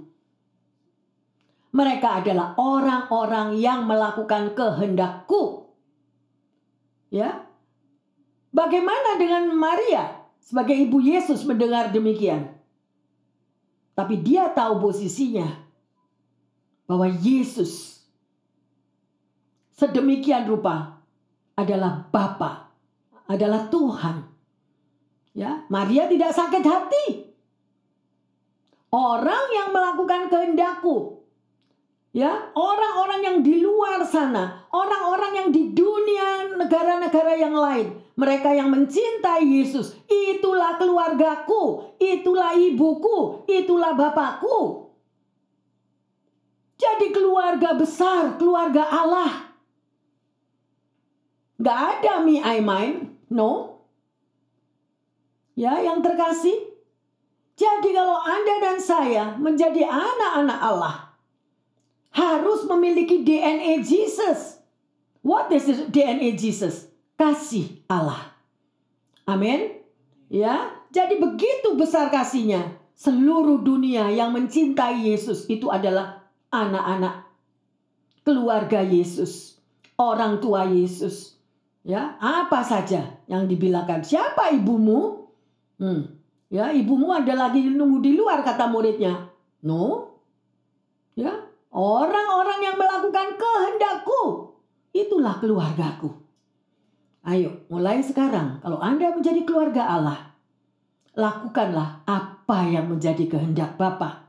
Mereka 1.70 2.20
adalah 2.20 2.58
orang-orang 2.58 3.56
yang 3.56 3.86
melakukan 3.86 4.52
kehendakku. 4.58 5.70
Ya. 7.14 7.46
Bagaimana 8.50 9.16
dengan 9.16 9.54
Maria? 9.54 10.20
sebagai 10.50 10.74
ibu 10.74 10.98
Yesus 10.98 11.46
mendengar 11.46 11.94
demikian. 11.94 12.50
Tapi 13.94 14.18
dia 14.18 14.50
tahu 14.50 14.82
posisinya 14.82 15.46
bahwa 16.90 17.06
Yesus 17.06 18.02
sedemikian 19.78 20.50
rupa 20.50 20.98
adalah 21.54 22.10
Bapa, 22.10 22.74
adalah 23.30 23.70
Tuhan. 23.70 24.26
Ya, 25.30 25.62
Maria 25.70 26.10
tidak 26.10 26.34
sakit 26.34 26.64
hati. 26.66 27.06
Orang 28.90 29.54
yang 29.54 29.70
melakukan 29.70 30.26
kehendakku 30.26 31.20
Ya, 32.10 32.50
orang-orang 32.58 33.20
yang 33.22 33.38
di 33.46 33.62
luar 33.62 34.02
sana, 34.02 34.66
orang-orang 34.74 35.30
yang 35.30 35.48
di 35.54 35.70
dunia 35.70 36.58
negara-negara 36.58 37.38
yang 37.38 37.54
lain, 37.54 38.02
mereka 38.18 38.50
yang 38.50 38.66
mencintai 38.66 39.46
Yesus, 39.46 39.94
itulah 40.10 40.74
keluargaku, 40.74 41.94
itulah 42.02 42.58
ibuku, 42.58 43.46
itulah 43.46 43.94
bapakku. 43.94 44.89
Jadi 46.80 47.12
keluarga 47.12 47.76
besar, 47.76 48.40
keluarga 48.40 48.88
Allah. 48.88 49.52
Gak 51.60 52.00
ada 52.00 52.24
me 52.24 52.40
I 52.40 52.64
mine, 52.64 53.20
no. 53.28 53.84
Ya, 55.52 55.76
yang 55.84 56.00
terkasih. 56.00 56.56
Jadi 57.52 57.92
kalau 57.92 58.16
Anda 58.24 58.54
dan 58.64 58.78
saya 58.80 59.36
menjadi 59.36 59.84
anak-anak 59.84 60.60
Allah, 60.64 60.96
harus 62.16 62.64
memiliki 62.64 63.20
DNA 63.20 63.84
Jesus. 63.84 64.64
What 65.20 65.52
is 65.52 65.68
DNA 65.92 66.32
Jesus? 66.40 66.88
Kasih 67.20 67.84
Allah. 67.92 68.32
Amin. 69.28 69.84
Ya, 70.32 70.72
jadi 70.88 71.20
begitu 71.20 71.76
besar 71.76 72.08
kasihnya. 72.08 72.80
Seluruh 72.96 73.60
dunia 73.60 74.08
yang 74.08 74.32
mencintai 74.32 75.12
Yesus 75.12 75.44
itu 75.52 75.68
adalah 75.68 76.19
anak-anak 76.50 77.26
keluarga 78.22 78.82
Yesus, 78.82 79.58
orang 79.98 80.38
tua 80.38 80.66
Yesus. 80.66 81.38
Ya, 81.80 82.20
apa 82.20 82.60
saja 82.60 83.16
yang 83.24 83.48
dibilangkan. 83.48 84.04
Siapa 84.04 84.52
ibumu? 84.52 85.32
Hmm. 85.80 86.12
Ya, 86.52 86.74
ibumu 86.76 87.14
ada 87.14 87.32
lagi 87.32 87.64
nunggu 87.72 88.04
di 88.04 88.12
luar 88.12 88.44
kata 88.44 88.68
muridnya. 88.68 89.32
No. 89.64 90.12
Ya, 91.16 91.50
Orang-orang 91.70 92.66
yang 92.66 92.74
melakukan 92.74 93.38
kehendakku, 93.38 94.50
itulah 94.90 95.38
keluargaku. 95.38 96.10
Ayo, 97.22 97.62
mulai 97.70 98.02
sekarang, 98.02 98.58
kalau 98.58 98.82
Anda 98.82 99.14
menjadi 99.14 99.46
keluarga 99.46 99.86
Allah, 99.86 100.34
lakukanlah 101.14 102.02
apa 102.10 102.58
yang 102.66 102.90
menjadi 102.90 103.22
kehendak 103.30 103.78
Bapa. 103.78 104.26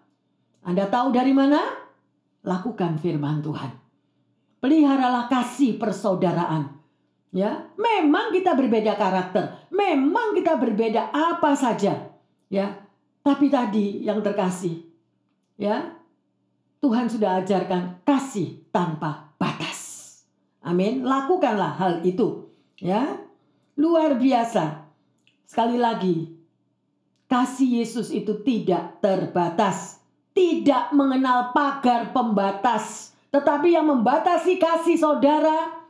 Anda 0.62 0.86
tahu 0.86 1.10
dari 1.10 1.34
mana? 1.34 1.81
Lakukan 2.42 2.98
firman 2.98 3.46
Tuhan. 3.46 3.72
Peliharalah 4.62 5.30
kasih 5.30 5.78
persaudaraan. 5.78 6.82
Ya, 7.32 7.72
memang 7.80 8.36
kita 8.36 8.60
berbeda 8.60 9.00
karakter, 9.00 9.72
memang 9.72 10.36
kita 10.36 10.60
berbeda 10.60 11.16
apa 11.16 11.56
saja. 11.56 12.12
Ya, 12.52 12.76
tapi 13.24 13.48
tadi 13.48 14.04
yang 14.04 14.20
terkasih, 14.20 14.84
ya, 15.56 15.96
Tuhan 16.82 17.08
sudah 17.08 17.40
ajarkan 17.40 18.02
kasih 18.04 18.66
tanpa 18.74 19.32
batas. 19.38 20.02
Amin. 20.66 21.06
Lakukanlah 21.06 21.78
hal 21.78 21.94
itu. 22.02 22.50
Ya. 22.82 23.22
Luar 23.78 24.18
biasa. 24.18 24.90
Sekali 25.46 25.78
lagi, 25.78 26.34
kasih 27.30 27.86
Yesus 27.86 28.10
itu 28.10 28.42
tidak 28.42 28.98
terbatas. 28.98 30.01
Tidak 30.32 30.96
mengenal 30.96 31.52
pagar 31.52 32.16
pembatas. 32.16 33.12
Tetapi 33.32 33.76
yang 33.76 33.88
membatasi 33.88 34.60
kasih 34.60 35.00
saudara 35.00 35.82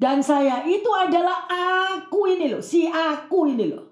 dan 0.00 0.24
saya 0.24 0.64
itu 0.64 0.88
adalah 0.96 1.44
aku 1.48 2.28
ini 2.32 2.56
loh. 2.56 2.64
Si 2.64 2.88
aku 2.88 3.52
ini 3.52 3.64
loh. 3.68 3.84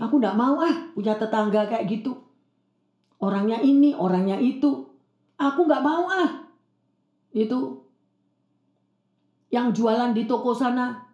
Aku 0.00 0.20
tidak 0.20 0.36
mau 0.36 0.60
ah 0.60 0.92
punya 0.92 1.16
tetangga 1.16 1.68
kayak 1.68 1.88
gitu. 1.88 2.16
Orangnya 3.20 3.60
ini, 3.60 3.96
orangnya 3.96 4.36
itu. 4.40 4.88
Aku 5.36 5.64
nggak 5.68 5.84
mau 5.84 6.08
ah. 6.08 6.48
Itu 7.32 7.84
yang 9.52 9.76
jualan 9.76 10.16
di 10.16 10.24
toko 10.24 10.56
sana 10.56 11.11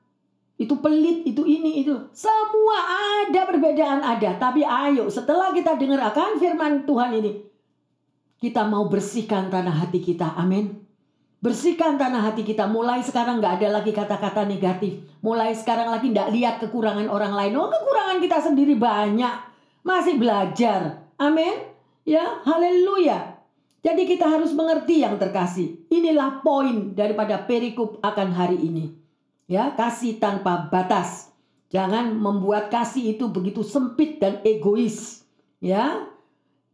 itu 0.59 0.75
pelit, 0.83 1.23
itu 1.23 1.47
ini, 1.47 1.87
itu. 1.87 1.95
Semua 2.11 2.79
ada 3.23 3.47
perbedaan 3.47 4.03
ada. 4.03 4.35
Tapi 4.35 4.67
ayo 4.67 5.07
setelah 5.07 5.55
kita 5.55 5.79
dengar 5.79 6.11
akan 6.11 6.35
firman 6.43 6.83
Tuhan 6.83 7.15
ini. 7.15 7.47
Kita 8.43 8.67
mau 8.67 8.91
bersihkan 8.91 9.55
tanah 9.55 9.87
hati 9.87 10.03
kita. 10.03 10.35
Amin. 10.35 10.83
Bersihkan 11.39 11.95
tanah 11.95 12.27
hati 12.27 12.43
kita. 12.43 12.67
Mulai 12.67 13.07
sekarang 13.07 13.39
nggak 13.39 13.63
ada 13.63 13.79
lagi 13.79 13.95
kata-kata 13.95 14.51
negatif. 14.51 14.99
Mulai 15.23 15.55
sekarang 15.55 15.95
lagi 15.95 16.11
nggak 16.11 16.31
lihat 16.35 16.55
kekurangan 16.59 17.07
orang 17.07 17.39
lain. 17.39 17.55
Oh 17.55 17.71
kekurangan 17.71 18.19
kita 18.19 18.39
sendiri 18.43 18.75
banyak. 18.75 19.35
Masih 19.87 20.19
belajar. 20.19 21.07
Amin. 21.23 21.71
Ya, 22.03 22.43
haleluya. 22.43 23.39
Jadi 23.79 24.11
kita 24.11 24.27
harus 24.27 24.51
mengerti 24.51 25.07
yang 25.07 25.23
terkasih. 25.23 25.87
Inilah 25.87 26.43
poin 26.43 26.99
daripada 26.99 27.47
perikup 27.47 28.03
akan 28.03 28.35
hari 28.35 28.59
ini. 28.59 29.08
Ya, 29.49 29.73
kasih 29.73 30.21
tanpa 30.21 30.69
batas. 30.69 31.33
Jangan 31.73 32.13
membuat 32.13 32.69
kasih 32.69 33.17
itu 33.17 33.33
begitu 33.33 33.65
sempit 33.65 34.21
dan 34.21 34.45
egois. 34.45 35.25
Ya. 35.57 36.05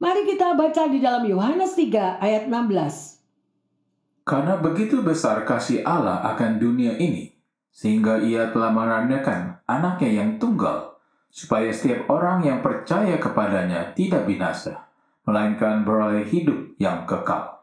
Mari 0.03 0.27
kita 0.27 0.59
baca 0.59 0.91
di 0.91 0.99
dalam 0.99 1.23
Yohanes 1.23 1.79
3 1.79 2.19
ayat 2.19 2.51
16. 2.51 4.27
Karena 4.27 4.59
begitu 4.59 5.07
besar 5.07 5.47
kasih 5.47 5.87
Allah 5.87 6.19
akan 6.35 6.59
dunia 6.59 6.99
ini, 6.99 7.31
sehingga 7.71 8.19
ia 8.19 8.51
telah 8.51 8.75
menandakan 8.75 9.63
anaknya 9.71 10.25
yang 10.25 10.31
tunggal, 10.43 10.99
supaya 11.31 11.71
setiap 11.71 12.11
orang 12.11 12.43
yang 12.43 12.59
percaya 12.59 13.21
kepadanya 13.23 13.95
tidak 13.95 14.27
binasa, 14.27 14.91
melainkan 15.23 15.87
beroleh 15.87 16.27
hidup 16.27 16.75
yang 16.83 17.07
kekal. 17.07 17.63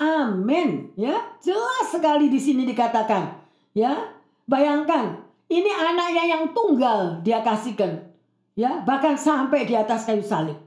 Amin. 0.00 0.96
Ya, 0.96 1.36
jelas 1.44 1.92
sekali 1.92 2.32
di 2.32 2.40
sini 2.40 2.64
dikatakan. 2.64 3.36
Ya, 3.76 4.19
bayangkan 4.50 5.22
ini 5.46 5.70
anaknya 5.70 6.24
yang 6.26 6.42
tunggal 6.50 7.22
dia 7.22 7.42
kasihkan. 7.46 8.10
Ya, 8.58 8.82
bahkan 8.82 9.14
sampai 9.14 9.64
di 9.64 9.78
atas 9.78 10.04
kayu 10.04 10.20
salib. 10.26 10.58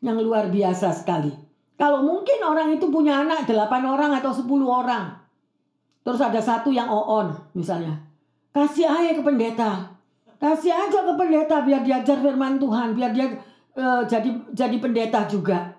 Yang 0.00 0.24
luar 0.24 0.48
biasa 0.48 0.92
sekali. 0.92 1.30
Kalau 1.76 2.00
mungkin 2.00 2.40
orang 2.44 2.74
itu 2.74 2.88
punya 2.88 3.22
anak 3.22 3.44
8 3.44 3.60
orang 3.84 4.16
atau 4.16 4.32
10 4.32 4.44
orang. 4.64 5.20
Terus 6.04 6.20
ada 6.20 6.40
satu 6.40 6.68
yang 6.68 6.88
on 6.92 7.32
misalnya. 7.56 7.96
Kasih 8.52 8.86
aja 8.86 9.16
ke 9.16 9.22
pendeta. 9.24 9.94
Kasih 10.36 10.70
aja 10.70 11.00
ke 11.00 11.12
pendeta 11.16 11.64
biar 11.64 11.80
diajar 11.80 12.20
firman 12.20 12.60
Tuhan, 12.60 12.92
biar 12.92 13.10
dia 13.16 13.26
uh, 13.78 14.04
jadi 14.04 14.52
jadi 14.52 14.76
pendeta 14.76 15.24
juga. 15.24 15.72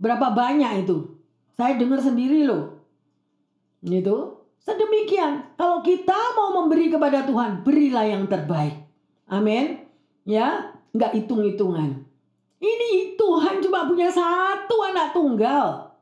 Berapa 0.00 0.32
banyak 0.32 0.88
itu? 0.88 1.04
Saya 1.52 1.76
dengar 1.76 2.00
sendiri 2.00 2.48
loh. 2.48 2.80
Itu 3.84 4.37
sedemikian. 4.62 5.54
Kalau 5.58 5.82
kita 5.82 6.16
mau 6.34 6.62
memberi 6.62 6.90
kepada 6.90 7.24
Tuhan, 7.26 7.62
berilah 7.62 8.06
yang 8.06 8.24
terbaik. 8.26 8.86
Amin. 9.28 9.84
Ya, 10.28 10.76
nggak 10.92 11.14
hitung-hitungan. 11.14 12.04
Ini 12.58 13.14
Tuhan 13.14 13.62
cuma 13.62 13.86
punya 13.86 14.10
satu 14.10 14.76
anak 14.82 15.14
tunggal. 15.14 15.94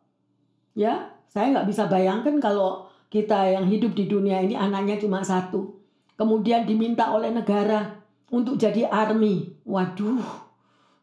Ya, 0.72 1.12
saya 1.28 1.52
nggak 1.52 1.68
bisa 1.68 1.88
bayangkan 1.88 2.36
kalau 2.40 2.88
kita 3.12 3.52
yang 3.52 3.68
hidup 3.68 3.92
di 3.92 4.08
dunia 4.08 4.40
ini 4.40 4.56
anaknya 4.56 4.96
cuma 5.00 5.20
satu. 5.20 5.76
Kemudian 6.16 6.64
diminta 6.64 7.12
oleh 7.12 7.28
negara 7.28 8.00
untuk 8.32 8.56
jadi 8.56 8.88
army. 8.88 9.52
Waduh, 9.68 10.46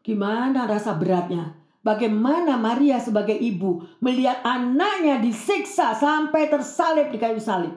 Gimana 0.04 0.68
rasa 0.68 0.92
beratnya? 1.00 1.56
Bagaimana 1.84 2.56
Maria 2.56 2.96
sebagai 2.96 3.36
ibu 3.36 3.84
melihat 4.00 4.40
anaknya 4.40 5.20
disiksa 5.20 5.92
sampai 5.92 6.48
tersalib 6.48 7.12
di 7.12 7.20
kayu 7.20 7.36
salib? 7.36 7.76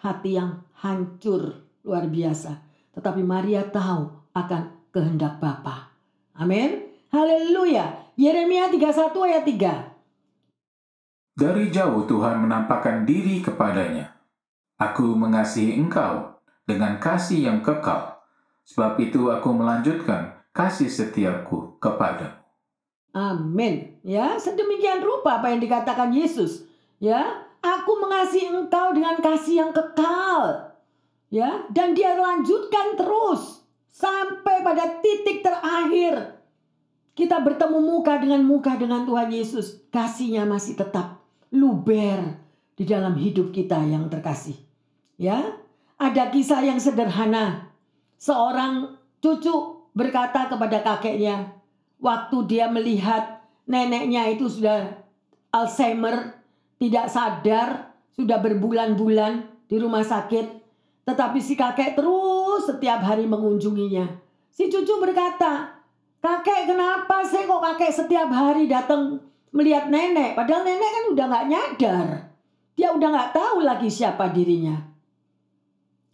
Hati 0.00 0.40
yang 0.40 0.64
hancur 0.80 1.68
luar 1.84 2.08
biasa. 2.08 2.64
Tetapi 2.96 3.20
Maria 3.20 3.68
tahu 3.68 4.08
akan 4.32 4.88
kehendak 4.88 5.36
Bapa. 5.36 5.92
Amin. 6.40 6.88
Haleluya. 7.12 8.08
Yeremia 8.16 8.72
31 8.72 9.12
ayat 9.28 9.44
3. 9.44 11.36
Dari 11.36 11.68
jauh 11.68 12.08
Tuhan 12.08 12.40
menampakkan 12.40 13.04
diri 13.04 13.44
kepadanya. 13.44 14.16
Aku 14.80 15.12
mengasihi 15.12 15.76
engkau 15.76 16.40
dengan 16.64 16.96
kasih 16.96 17.52
yang 17.52 17.60
kekal 17.60 18.16
Sebab 18.66 18.98
itu 18.98 19.30
aku 19.30 19.54
melanjutkan 19.54 20.35
kasih 20.56 20.88
setiaku 20.88 21.76
kepada. 21.76 22.40
Amin. 23.12 24.00
Ya, 24.00 24.40
sedemikian 24.40 25.04
rupa 25.04 25.40
apa 25.40 25.52
yang 25.52 25.60
dikatakan 25.60 26.16
Yesus. 26.16 26.64
Ya, 26.96 27.44
aku 27.60 28.00
mengasihi 28.00 28.48
engkau 28.48 28.96
dengan 28.96 29.20
kasih 29.20 29.60
yang 29.60 29.72
kekal. 29.76 30.72
Ya, 31.28 31.68
dan 31.68 31.92
dia 31.92 32.16
lanjutkan 32.16 32.96
terus 32.96 33.68
sampai 33.92 34.64
pada 34.64 35.04
titik 35.04 35.44
terakhir. 35.44 36.40
Kita 37.16 37.40
bertemu 37.44 37.80
muka 37.80 38.20
dengan 38.20 38.44
muka 38.44 38.76
dengan 38.76 39.04
Tuhan 39.04 39.32
Yesus. 39.32 39.84
Kasihnya 39.92 40.48
masih 40.48 40.76
tetap 40.76 41.20
luber 41.52 42.36
di 42.76 42.84
dalam 42.84 43.16
hidup 43.16 43.52
kita 43.52 43.80
yang 43.84 44.08
terkasih. 44.08 44.56
Ya, 45.16 45.56
ada 45.96 46.28
kisah 46.28 46.60
yang 46.60 46.76
sederhana 46.76 47.72
Seorang 48.16 48.96
cucu 49.20 49.75
berkata 49.96 50.52
kepada 50.52 50.84
kakeknya, 50.84 51.56
waktu 51.96 52.36
dia 52.44 52.68
melihat 52.68 53.40
neneknya 53.64 54.28
itu 54.28 54.44
sudah 54.44 54.92
Alzheimer, 55.48 56.36
tidak 56.76 57.08
sadar, 57.08 57.96
sudah 58.12 58.36
berbulan-bulan 58.44 59.64
di 59.64 59.76
rumah 59.80 60.04
sakit. 60.04 60.60
Tetapi 61.08 61.38
si 61.40 61.56
kakek 61.56 61.96
terus 61.96 62.68
setiap 62.68 63.00
hari 63.00 63.24
mengunjunginya. 63.24 64.04
Si 64.52 64.68
cucu 64.68 65.00
berkata, 65.00 65.80
kakek 66.20 66.68
kenapa 66.68 67.24
sih 67.24 67.48
kok 67.48 67.62
kakek 67.62 67.92
setiap 67.94 68.28
hari 68.28 68.68
datang 68.68 69.24
melihat 69.56 69.88
nenek? 69.88 70.36
Padahal 70.36 70.68
nenek 70.68 70.90
kan 70.92 71.04
udah 71.16 71.24
nggak 71.24 71.46
nyadar. 71.48 72.08
Dia 72.76 72.92
udah 72.92 73.08
nggak 73.08 73.32
tahu 73.32 73.64
lagi 73.64 73.88
siapa 73.88 74.28
dirinya. 74.28 74.76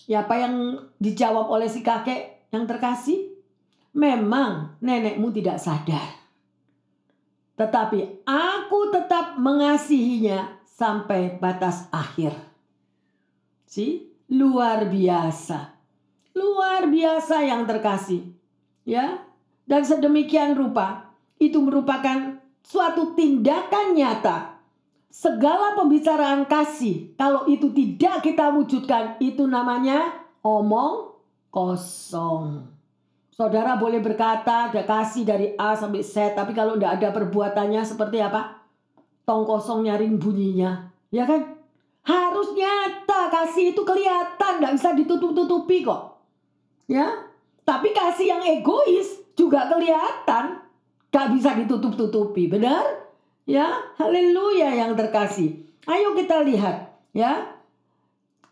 Ya 0.06 0.22
apa 0.22 0.38
yang 0.38 0.78
dijawab 1.02 1.50
oleh 1.50 1.66
si 1.66 1.82
kakek 1.82 2.52
yang 2.54 2.68
terkasih? 2.70 3.31
Memang 3.92 4.80
nenekmu 4.80 5.28
tidak 5.36 5.60
sadar. 5.60 6.22
Tetapi 7.60 8.24
aku 8.24 8.88
tetap 8.88 9.36
mengasihinya 9.36 10.56
sampai 10.64 11.36
batas 11.36 11.86
akhir. 11.92 12.32
Si 13.68 14.08
luar 14.32 14.88
biasa. 14.88 15.76
Luar 16.32 16.88
biasa 16.88 17.44
yang 17.44 17.68
terkasih. 17.68 18.32
Ya. 18.88 19.20
Dan 19.68 19.84
sedemikian 19.84 20.56
rupa 20.56 21.12
itu 21.36 21.60
merupakan 21.60 22.40
suatu 22.64 23.12
tindakan 23.12 23.94
nyata. 23.94 24.58
Segala 25.12 25.76
pembicaraan 25.76 26.48
kasih 26.48 27.12
kalau 27.20 27.44
itu 27.44 27.68
tidak 27.76 28.24
kita 28.24 28.48
wujudkan 28.48 29.20
itu 29.20 29.44
namanya 29.44 30.08
omong 30.40 31.12
kosong. 31.52 32.71
Saudara 33.32 33.80
boleh 33.80 34.04
berkata 34.04 34.68
ada 34.68 34.84
kasih 34.84 35.24
dari 35.24 35.56
A 35.56 35.72
sampai 35.72 36.04
Z, 36.04 36.36
tapi 36.36 36.52
kalau 36.52 36.76
tidak 36.76 37.00
ada 37.00 37.08
perbuatannya 37.16 37.80
seperti 37.80 38.20
apa? 38.20 38.60
Tong 39.24 39.48
kosong 39.48 39.88
nyaring 39.88 40.20
bunyinya, 40.20 40.92
ya 41.08 41.24
kan? 41.24 41.56
Harus 42.04 42.52
nyata, 42.52 43.32
kasih 43.32 43.72
itu 43.72 43.80
kelihatan, 43.88 44.60
tidak 44.60 44.72
bisa 44.76 44.90
ditutup-tutupi 44.92 45.80
kok. 45.80 46.20
Ya, 46.84 47.24
tapi 47.64 47.96
kasih 47.96 48.36
yang 48.36 48.42
egois 48.44 49.24
juga 49.32 49.64
kelihatan, 49.64 50.60
gak 51.08 51.32
bisa 51.32 51.56
ditutup-tutupi, 51.56 52.52
benar? 52.52 52.84
Ya, 53.48 53.80
haleluya 53.96 54.76
yang 54.76 54.92
terkasih. 54.92 55.56
Ayo 55.88 56.12
kita 56.12 56.44
lihat, 56.44 57.00
ya. 57.16 57.48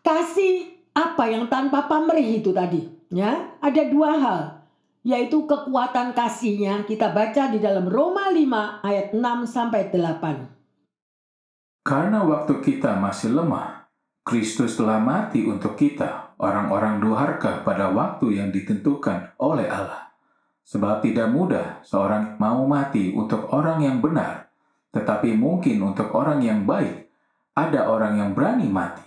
Kasih 0.01 0.73
apa 0.97 1.29
yang 1.29 1.45
tanpa 1.53 1.85
pamrih 1.85 2.41
itu 2.41 2.49
tadi, 2.49 2.81
ya? 3.13 3.53
Ada 3.61 3.85
dua 3.93 4.17
hal 4.17 4.60
yaitu 5.01 5.49
kekuatan 5.49 6.13
kasihnya 6.13 6.85
kita 6.85 7.09
baca 7.09 7.49
di 7.49 7.57
dalam 7.57 7.89
Roma 7.89 8.29
5 8.29 8.85
ayat 8.85 9.07
6 9.17 9.49
sampai 9.49 9.89
8. 9.89 11.81
Karena 11.81 12.21
waktu 12.21 12.61
kita 12.61 13.01
masih 13.01 13.33
lemah, 13.33 13.89
Kristus 14.21 14.77
telah 14.77 15.01
mati 15.01 15.41
untuk 15.49 15.73
kita, 15.73 16.37
orang-orang 16.37 17.01
durhaka 17.01 17.65
pada 17.65 17.89
waktu 17.89 18.37
yang 18.37 18.53
ditentukan 18.53 19.33
oleh 19.41 19.65
Allah. 19.65 20.13
Sebab 20.61 21.01
tidak 21.01 21.33
mudah 21.33 21.81
seorang 21.81 22.37
mau 22.37 22.69
mati 22.69 23.09
untuk 23.17 23.49
orang 23.49 23.81
yang 23.81 23.97
benar, 23.97 24.53
tetapi 24.93 25.33
mungkin 25.33 25.81
untuk 25.81 26.13
orang 26.13 26.45
yang 26.45 26.69
baik, 26.69 27.09
ada 27.57 27.89
orang 27.89 28.21
yang 28.21 28.37
berani 28.37 28.69
mati. 28.69 29.01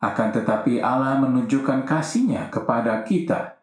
Akan 0.00 0.32
tetapi 0.32 0.80
Allah 0.80 1.20
menunjukkan 1.20 1.84
kasihnya 1.84 2.48
kepada 2.48 3.04
kita 3.04 3.61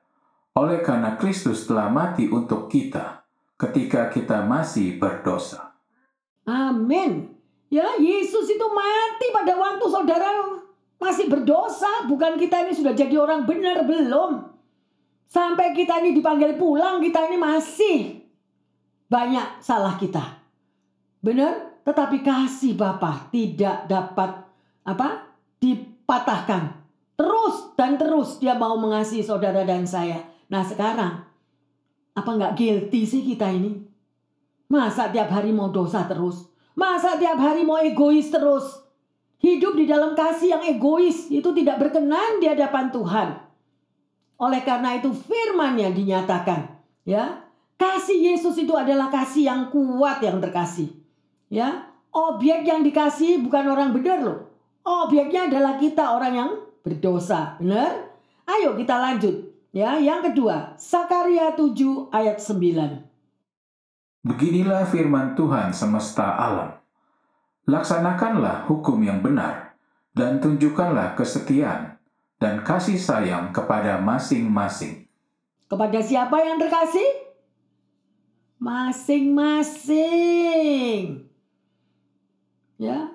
oleh 0.60 0.84
karena 0.84 1.15
Kristus 1.15 1.63
telah 1.63 1.88
mati 1.88 2.28
untuk 2.28 2.67
kita 2.67 3.24
ketika 3.56 4.12
kita 4.12 4.43
masih 4.43 5.00
berdosa. 5.00 5.72
Amin. 6.43 7.32
Ya, 7.69 7.95
Yesus 8.02 8.50
itu 8.50 8.67
mati 8.74 9.30
pada 9.30 9.54
waktu 9.56 9.86
saudara 9.88 10.30
masih 11.00 11.32
berdosa, 11.32 12.10
bukan 12.10 12.36
kita 12.36 12.65
ini 12.65 12.74
sudah 12.76 12.91
jadi 12.91 13.15
orang 13.15 13.48
benar 13.48 13.88
belum. 13.88 14.52
Sampai 15.30 15.78
kita 15.78 16.02
ini 16.02 16.17
dipanggil 16.17 16.58
pulang, 16.58 16.98
kita 17.00 17.30
ini 17.30 17.38
masih 17.38 18.26
banyak 19.06 19.62
salah 19.62 19.93
kita. 19.95 20.41
Benar? 21.22 21.84
Tetapi 21.86 22.26
kasih 22.26 22.74
Bapa 22.74 23.30
tidak 23.30 23.86
dapat 23.86 24.45
apa? 24.86 25.30
dipatahkan. 25.60 26.80
Terus 27.19 27.76
dan 27.76 28.00
terus 28.00 28.39
dia 28.39 28.56
mau 28.56 28.80
mengasihi 28.80 29.19
saudara 29.19 29.67
dan 29.67 29.84
saya. 29.84 30.24
Nah 30.49 30.65
sekarang, 30.65 31.23
apa 32.17 32.29
nggak 32.29 32.57
guilty 32.57 33.05
sih 33.05 33.21
kita 33.21 33.53
ini? 33.53 33.85
Masa 34.69 35.09
tiap 35.09 35.29
hari 35.29 35.53
mau 35.53 35.69
dosa 35.69 36.05
terus? 36.09 36.49
Masa 36.73 37.17
tiap 37.17 37.38
hari 37.38 37.65
mau 37.65 37.77
egois 37.81 38.29
terus? 38.29 38.85
Hidup 39.39 39.79
di 39.79 39.88
dalam 39.88 40.13
kasih 40.13 40.59
yang 40.59 40.63
egois 40.67 41.31
itu 41.31 41.49
tidak 41.55 41.79
berkenan 41.79 42.43
di 42.43 42.49
hadapan 42.49 42.91
Tuhan. 42.91 43.29
Oleh 44.39 44.62
karena 44.63 44.99
itu 44.99 45.12
firman-Nya 45.15 45.95
dinyatakan, 45.95 46.75
ya. 47.07 47.45
Kasih 47.79 48.35
Yesus 48.35 48.59
itu 48.59 48.75
adalah 48.75 49.07
kasih 49.07 49.47
yang 49.47 49.62
kuat 49.71 50.19
yang 50.19 50.43
terkasih. 50.43 50.91
Ya, 51.47 51.88
objek 52.12 52.67
yang 52.67 52.83
dikasih 52.83 53.39
bukan 53.39 53.71
orang 53.71 53.95
benar 53.95 54.19
loh. 54.19 54.39
Objeknya 54.83 55.47
adalah 55.47 55.79
kita 55.79 56.12
orang 56.12 56.33
yang 56.35 56.51
berdosa, 56.83 57.55
benar? 57.55 58.12
Ayo 58.43 58.75
kita 58.75 58.99
lanjut. 58.99 59.48
Ya, 59.69 60.01
yang 60.01 60.25
kedua, 60.25 60.73
Sakaria 60.82 61.53
7 61.53 62.10
ayat 62.10 62.41
9. 62.41 63.05
Beginilah 64.25 64.82
firman 64.89 65.38
Tuhan 65.38 65.69
semesta 65.69 66.25
alam. 66.25 66.73
Laksanakanlah 67.69 68.65
hukum 68.65 68.97
yang 69.05 69.21
benar 69.21 69.77
dan 70.17 70.41
tunjukkanlah 70.41 71.13
kesetiaan 71.13 72.01
dan 72.41 72.65
kasih 72.65 72.97
sayang 72.97 73.53
kepada 73.53 74.01
masing-masing. 74.01 75.05
Kepada 75.69 76.01
siapa 76.01 76.41
yang 76.41 76.58
terkasih? 76.58 77.05
Masing-masing. 78.58 81.29
Ya. 82.82 83.13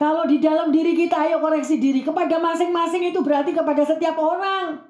Kalau 0.00 0.24
di 0.24 0.40
dalam 0.40 0.72
diri 0.72 0.96
kita 0.96 1.28
ayo 1.28 1.44
koreksi 1.44 1.76
diri 1.76 2.00
kepada 2.00 2.40
masing-masing 2.40 3.12
itu 3.12 3.20
berarti 3.20 3.52
kepada 3.52 3.84
setiap 3.84 4.16
orang. 4.16 4.89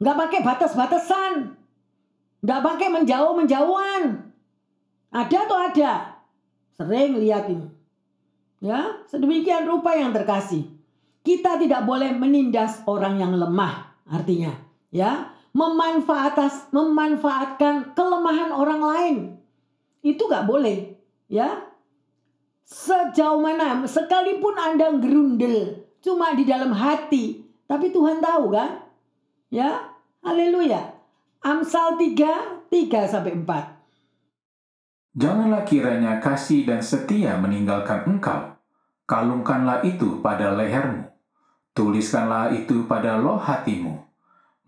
Nggak 0.00 0.16
pakai 0.16 0.40
batas-batasan. 0.40 1.32
Nggak 2.40 2.60
pakai 2.64 2.88
menjauh-menjauhan. 2.88 4.02
Ada 5.12 5.38
atau 5.44 5.58
ada? 5.60 5.92
Sering 6.80 7.20
lihat 7.20 7.52
ini. 7.52 7.68
Ya, 8.64 9.04
sedemikian 9.08 9.68
rupa 9.68 9.92
yang 9.92 10.16
terkasih. 10.16 10.64
Kita 11.20 11.60
tidak 11.60 11.84
boleh 11.84 12.16
menindas 12.16 12.80
orang 12.88 13.20
yang 13.20 13.36
lemah. 13.36 13.92
Artinya, 14.08 14.56
ya, 14.88 15.36
memanfaat 15.52 16.36
memanfaatkan 16.72 17.92
kelemahan 17.92 18.50
orang 18.56 18.80
lain. 18.80 19.16
Itu 20.00 20.28
nggak 20.28 20.48
boleh, 20.48 20.96
ya. 21.28 21.68
Sejauh 22.64 23.42
mana, 23.42 23.82
sekalipun 23.84 24.54
Anda 24.54 24.94
gerundel, 24.96 25.90
cuma 25.98 26.32
di 26.38 26.46
dalam 26.46 26.70
hati, 26.70 27.42
tapi 27.66 27.90
Tuhan 27.90 28.22
tahu 28.22 28.54
kan? 28.54 28.86
Ya, 29.50 29.89
haleluya. 30.24 30.96
Amsal 31.40 31.96
3, 31.96 32.68
3 32.68 33.08
sampai 33.08 33.32
4. 33.32 35.16
Janganlah 35.16 35.66
kiranya 35.66 36.22
kasih 36.22 36.68
dan 36.68 36.84
setia 36.84 37.34
meninggalkan 37.40 38.06
engkau. 38.06 38.54
Kalungkanlah 39.08 39.82
itu 39.82 40.22
pada 40.22 40.54
lehermu. 40.54 41.10
Tuliskanlah 41.74 42.54
itu 42.54 42.86
pada 42.86 43.18
loh 43.18 43.40
hatimu. 43.40 44.06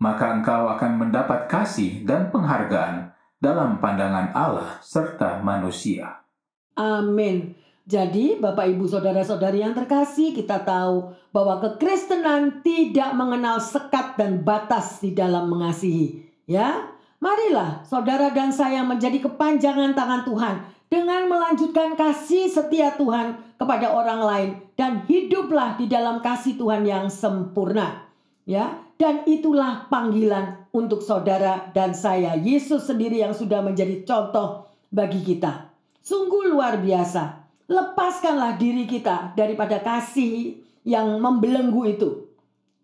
Maka 0.03 0.35
engkau 0.35 0.67
akan 0.67 0.99
mendapat 0.99 1.47
kasih 1.47 2.03
dan 2.03 2.27
penghargaan 2.27 3.15
dalam 3.39 3.79
pandangan 3.79 4.35
Allah 4.35 4.83
serta 4.83 5.39
manusia. 5.39 6.27
Amin. 6.75 7.62
Jadi, 7.83 8.39
Bapak, 8.39 8.63
Ibu, 8.63 8.87
saudara-saudari 8.87 9.59
yang 9.59 9.75
terkasih, 9.75 10.31
kita 10.31 10.63
tahu 10.63 11.11
bahwa 11.35 11.59
kekristenan 11.59 12.63
tidak 12.63 13.11
mengenal 13.11 13.59
sekat 13.59 14.15
dan 14.15 14.39
batas 14.39 15.03
di 15.03 15.11
dalam 15.11 15.51
mengasihi. 15.51 16.23
Ya, 16.47 16.87
marilah 17.19 17.83
saudara 17.83 18.31
dan 18.31 18.55
saya 18.55 18.87
menjadi 18.87 19.27
kepanjangan 19.27 19.99
tangan 19.99 20.23
Tuhan 20.23 20.55
dengan 20.87 21.27
melanjutkan 21.27 21.99
kasih 21.99 22.47
setia 22.47 22.95
Tuhan 22.95 23.59
kepada 23.59 23.91
orang 23.91 24.21
lain 24.23 24.49
dan 24.79 25.03
hiduplah 25.03 25.75
di 25.75 25.91
dalam 25.91 26.23
kasih 26.23 26.55
Tuhan 26.55 26.87
yang 26.87 27.11
sempurna. 27.11 28.07
Ya, 28.47 28.79
dan 28.95 29.27
itulah 29.27 29.91
panggilan 29.91 30.71
untuk 30.71 31.03
saudara 31.03 31.67
dan 31.75 31.91
saya. 31.91 32.39
Yesus 32.39 32.87
sendiri 32.87 33.19
yang 33.19 33.35
sudah 33.35 33.59
menjadi 33.59 34.07
contoh 34.07 34.71
bagi 34.87 35.19
kita. 35.19 35.67
Sungguh 35.99 36.47
luar 36.47 36.79
biasa 36.79 37.42
lepaskanlah 37.73 38.55
diri 38.61 38.85
kita 38.85 39.33
daripada 39.33 39.81
kasih 39.81 40.61
yang 40.85 41.17
membelenggu 41.17 41.89
itu. 41.89 42.09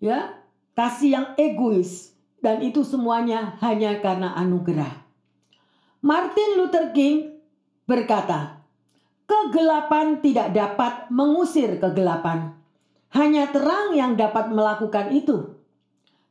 Ya, 0.02 0.42
kasih 0.74 1.10
yang 1.14 1.28
egois 1.38 2.16
dan 2.40 2.64
itu 2.64 2.82
semuanya 2.82 3.60
hanya 3.62 4.00
karena 4.00 4.34
anugerah. 4.34 5.06
Martin 6.00 6.56
Luther 6.56 6.96
King 6.96 7.36
berkata, 7.84 8.64
"Kegelapan 9.28 10.24
tidak 10.24 10.56
dapat 10.56 11.12
mengusir 11.12 11.76
kegelapan, 11.78 12.56
hanya 13.12 13.52
terang 13.52 13.92
yang 13.92 14.16
dapat 14.16 14.48
melakukan 14.50 15.12
itu. 15.12 15.60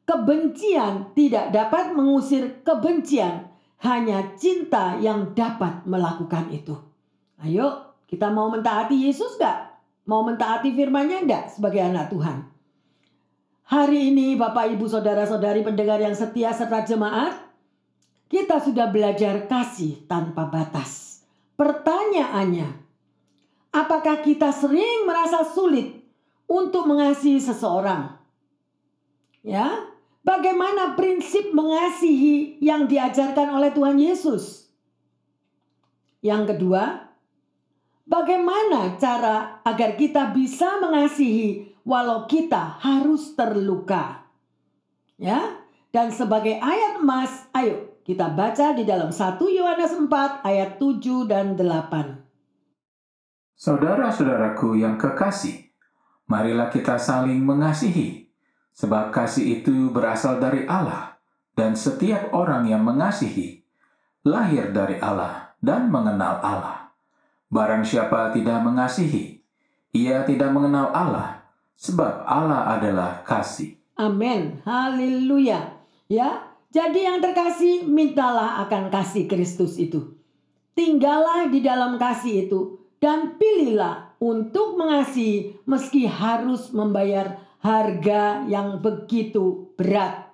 Kebencian 0.08 1.12
tidak 1.12 1.52
dapat 1.52 1.92
mengusir 1.92 2.64
kebencian, 2.64 3.52
hanya 3.84 4.32
cinta 4.40 4.96
yang 4.96 5.36
dapat 5.36 5.84
melakukan 5.84 6.48
itu." 6.48 6.72
Ayo, 7.44 7.87
kita 8.08 8.32
mau 8.32 8.48
mentaati 8.48 8.96
Yesus 8.96 9.36
gak? 9.36 9.68
Mau 10.08 10.24
mentaati 10.24 10.72
firman-Nya 10.72 11.28
enggak 11.28 11.44
sebagai 11.52 11.84
anak 11.84 12.08
Tuhan? 12.08 12.48
Hari 13.68 14.08
ini 14.08 14.32
Bapak 14.40 14.72
Ibu 14.72 14.88
Saudara-saudari 14.88 15.60
pendengar 15.60 16.00
yang 16.00 16.16
setia 16.16 16.56
serta 16.56 16.88
jemaat, 16.88 17.36
kita 18.32 18.64
sudah 18.64 18.88
belajar 18.88 19.44
kasih 19.44 20.08
tanpa 20.08 20.48
batas. 20.48 21.20
Pertanyaannya, 21.60 22.64
apakah 23.76 24.24
kita 24.24 24.56
sering 24.56 25.04
merasa 25.04 25.44
sulit 25.44 26.00
untuk 26.48 26.88
mengasihi 26.88 27.36
seseorang? 27.44 28.16
Ya, 29.44 29.92
bagaimana 30.24 30.96
prinsip 30.96 31.52
mengasihi 31.52 32.56
yang 32.64 32.88
diajarkan 32.88 33.52
oleh 33.52 33.68
Tuhan 33.76 34.00
Yesus? 34.00 34.72
Yang 36.24 36.56
kedua, 36.56 37.07
Bagaimana 38.08 38.96
cara 38.96 39.60
agar 39.60 39.92
kita 40.00 40.32
bisa 40.32 40.80
mengasihi 40.80 41.76
walau 41.84 42.24
kita 42.24 42.80
harus 42.80 43.36
terluka? 43.36 44.24
Ya, 45.20 45.60
dan 45.92 46.08
sebagai 46.08 46.56
ayat 46.56 47.04
emas, 47.04 47.52
ayo 47.52 48.00
kita 48.08 48.32
baca 48.32 48.72
di 48.72 48.88
dalam 48.88 49.12
1 49.12 49.36
Yohanes 49.52 49.92
4 49.92 50.08
ayat 50.40 50.80
7 50.80 51.28
dan 51.28 51.52
8. 51.52 52.24
Saudara-saudaraku 53.60 54.80
yang 54.80 54.96
kekasih, 54.96 55.68
marilah 56.24 56.72
kita 56.72 56.96
saling 56.96 57.44
mengasihi, 57.44 58.32
sebab 58.72 59.12
kasih 59.12 59.60
itu 59.60 59.92
berasal 59.92 60.40
dari 60.40 60.64
Allah, 60.64 61.20
dan 61.52 61.76
setiap 61.76 62.32
orang 62.32 62.72
yang 62.72 62.80
mengasihi 62.80 63.68
lahir 64.24 64.72
dari 64.72 64.96
Allah 64.96 65.52
dan 65.60 65.92
mengenal 65.92 66.40
Allah. 66.40 66.87
Barang 67.48 67.80
siapa 67.80 68.28
tidak 68.36 68.60
mengasihi, 68.60 69.40
ia 69.96 70.20
tidak 70.28 70.52
mengenal 70.52 70.92
Allah, 70.92 71.48
sebab 71.80 72.28
Allah 72.28 72.76
adalah 72.76 73.24
kasih. 73.24 73.72
Amin. 73.96 74.60
Haleluya. 74.68 75.80
Ya, 76.12 76.44
jadi 76.68 77.08
yang 77.08 77.18
terkasih, 77.24 77.88
mintalah 77.88 78.60
akan 78.68 78.92
kasih 78.92 79.24
Kristus 79.24 79.80
itu. 79.80 80.12
Tinggallah 80.76 81.48
di 81.48 81.64
dalam 81.64 81.96
kasih 81.96 82.46
itu 82.46 82.60
dan 83.00 83.40
pilihlah 83.40 84.14
untuk 84.22 84.78
mengasihi 84.78 85.58
meski 85.64 86.06
harus 86.06 86.70
membayar 86.70 87.40
harga 87.64 88.46
yang 88.46 88.78
begitu 88.78 89.74
berat. 89.74 90.30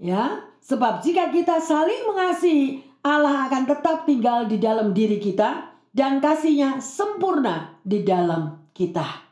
Ya, 0.00 0.48
sebab 0.64 1.04
jika 1.04 1.28
kita 1.30 1.60
saling 1.62 2.08
mengasihi, 2.08 2.82
Allah 3.04 3.46
akan 3.46 3.64
tetap 3.68 4.08
tinggal 4.08 4.48
di 4.48 4.56
dalam 4.56 4.90
diri 4.96 5.22
kita 5.22 5.69
dan 5.90 6.22
kasihnya 6.22 6.78
sempurna 6.78 7.78
di 7.82 8.06
dalam 8.06 8.70
kita. 8.70 9.26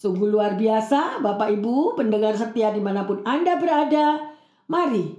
Sungguh 0.00 0.32
luar 0.32 0.56
biasa 0.56 1.20
Bapak 1.20 1.52
Ibu 1.60 1.92
pendengar 2.00 2.32
setia 2.32 2.72
di 2.72 2.80
mana 2.80 3.04
pun 3.04 3.20
Anda 3.28 3.60
berada. 3.60 4.32
Mari 4.64 5.12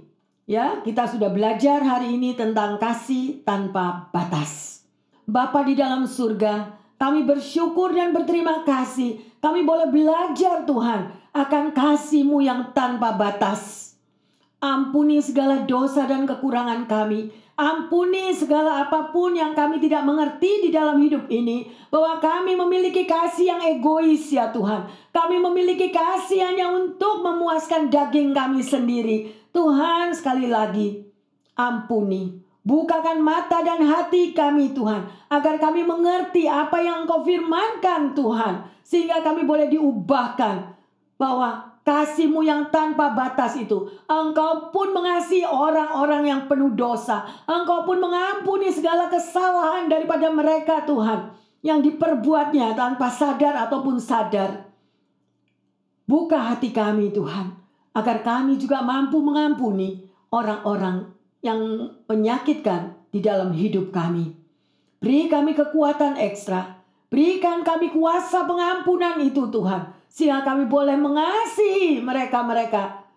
ya 0.50 0.82
kita 0.82 1.06
sudah 1.06 1.30
belajar 1.30 1.86
hari 1.86 2.18
ini 2.18 2.34
tentang 2.34 2.82
kasih 2.82 3.46
tanpa 3.46 4.10
batas. 4.10 4.82
Bapa 5.22 5.62
di 5.62 5.78
dalam 5.78 6.02
surga 6.10 6.82
kami 6.98 7.26
bersyukur 7.26 7.94
dan 7.94 8.10
berterima 8.10 8.66
kasih. 8.66 9.22
Kami 9.42 9.66
boleh 9.66 9.90
belajar 9.90 10.62
Tuhan 10.62 11.10
akan 11.34 11.64
kasih-Mu 11.74 12.38
yang 12.42 12.70
tanpa 12.70 13.18
batas. 13.18 13.94
Ampuni 14.62 15.18
segala 15.18 15.66
dosa 15.66 16.06
dan 16.06 16.30
kekurangan 16.30 16.86
kami. 16.86 17.34
Ampuni 17.52 18.32
segala 18.32 18.88
apa 18.88 19.12
pun 19.12 19.36
yang 19.36 19.52
kami 19.52 19.76
tidak 19.76 20.08
mengerti 20.08 20.64
di 20.64 20.70
dalam 20.72 20.96
hidup 20.96 21.28
ini. 21.28 21.68
Bahwa 21.92 22.16
kami 22.16 22.56
memiliki 22.56 23.04
kasih 23.04 23.52
yang 23.52 23.60
egois 23.60 24.24
ya 24.32 24.48
Tuhan. 24.48 24.88
Kami 25.12 25.36
memiliki 25.36 25.92
kasih 25.92 26.40
hanya 26.48 26.72
untuk 26.72 27.20
memuaskan 27.20 27.92
daging 27.92 28.32
kami 28.32 28.64
sendiri. 28.64 29.36
Tuhan 29.52 30.16
sekali 30.16 30.48
lagi 30.48 31.04
ampuni. 31.52 32.40
Bukakan 32.62 33.20
mata 33.20 33.60
dan 33.60 33.82
hati 33.84 34.32
kami 34.32 34.72
Tuhan. 34.72 35.04
Agar 35.28 35.60
kami 35.60 35.84
mengerti 35.84 36.48
apa 36.48 36.80
yang 36.80 37.04
engkau 37.04 37.20
firmankan 37.20 38.16
Tuhan. 38.16 38.64
Sehingga 38.80 39.20
kami 39.20 39.44
boleh 39.44 39.68
diubahkan. 39.68 40.72
Bahwa 41.20 41.71
kasihmu 41.82 42.46
yang 42.46 42.70
tanpa 42.70 43.10
batas 43.12 43.58
itu. 43.58 43.90
Engkau 44.06 44.70
pun 44.70 44.94
mengasihi 44.94 45.46
orang-orang 45.46 46.22
yang 46.26 46.40
penuh 46.46 46.70
dosa. 46.74 47.26
Engkau 47.46 47.82
pun 47.82 47.98
mengampuni 47.98 48.70
segala 48.70 49.10
kesalahan 49.10 49.90
daripada 49.90 50.30
mereka 50.30 50.86
Tuhan. 50.86 51.34
Yang 51.62 51.94
diperbuatnya 51.94 52.74
tanpa 52.74 53.06
sadar 53.06 53.54
ataupun 53.70 53.98
sadar. 54.02 54.66
Buka 56.06 56.54
hati 56.54 56.74
kami 56.74 57.14
Tuhan. 57.14 57.54
Agar 57.94 58.24
kami 58.26 58.58
juga 58.58 58.82
mampu 58.82 59.22
mengampuni 59.22 60.10
orang-orang 60.32 61.12
yang 61.44 61.92
menyakitkan 62.08 62.98
di 63.14 63.22
dalam 63.22 63.54
hidup 63.54 63.94
kami. 63.94 64.34
Beri 65.02 65.30
kami 65.30 65.54
kekuatan 65.54 66.18
ekstra. 66.18 66.82
Berikan 67.12 67.60
kami 67.60 67.92
kuasa 67.92 68.48
pengampunan 68.48 69.20
itu 69.20 69.44
Tuhan 69.52 70.01
sehingga 70.12 70.44
kami 70.44 70.68
boleh 70.68 70.92
mengasihi 71.00 72.04
mereka-mereka 72.04 73.08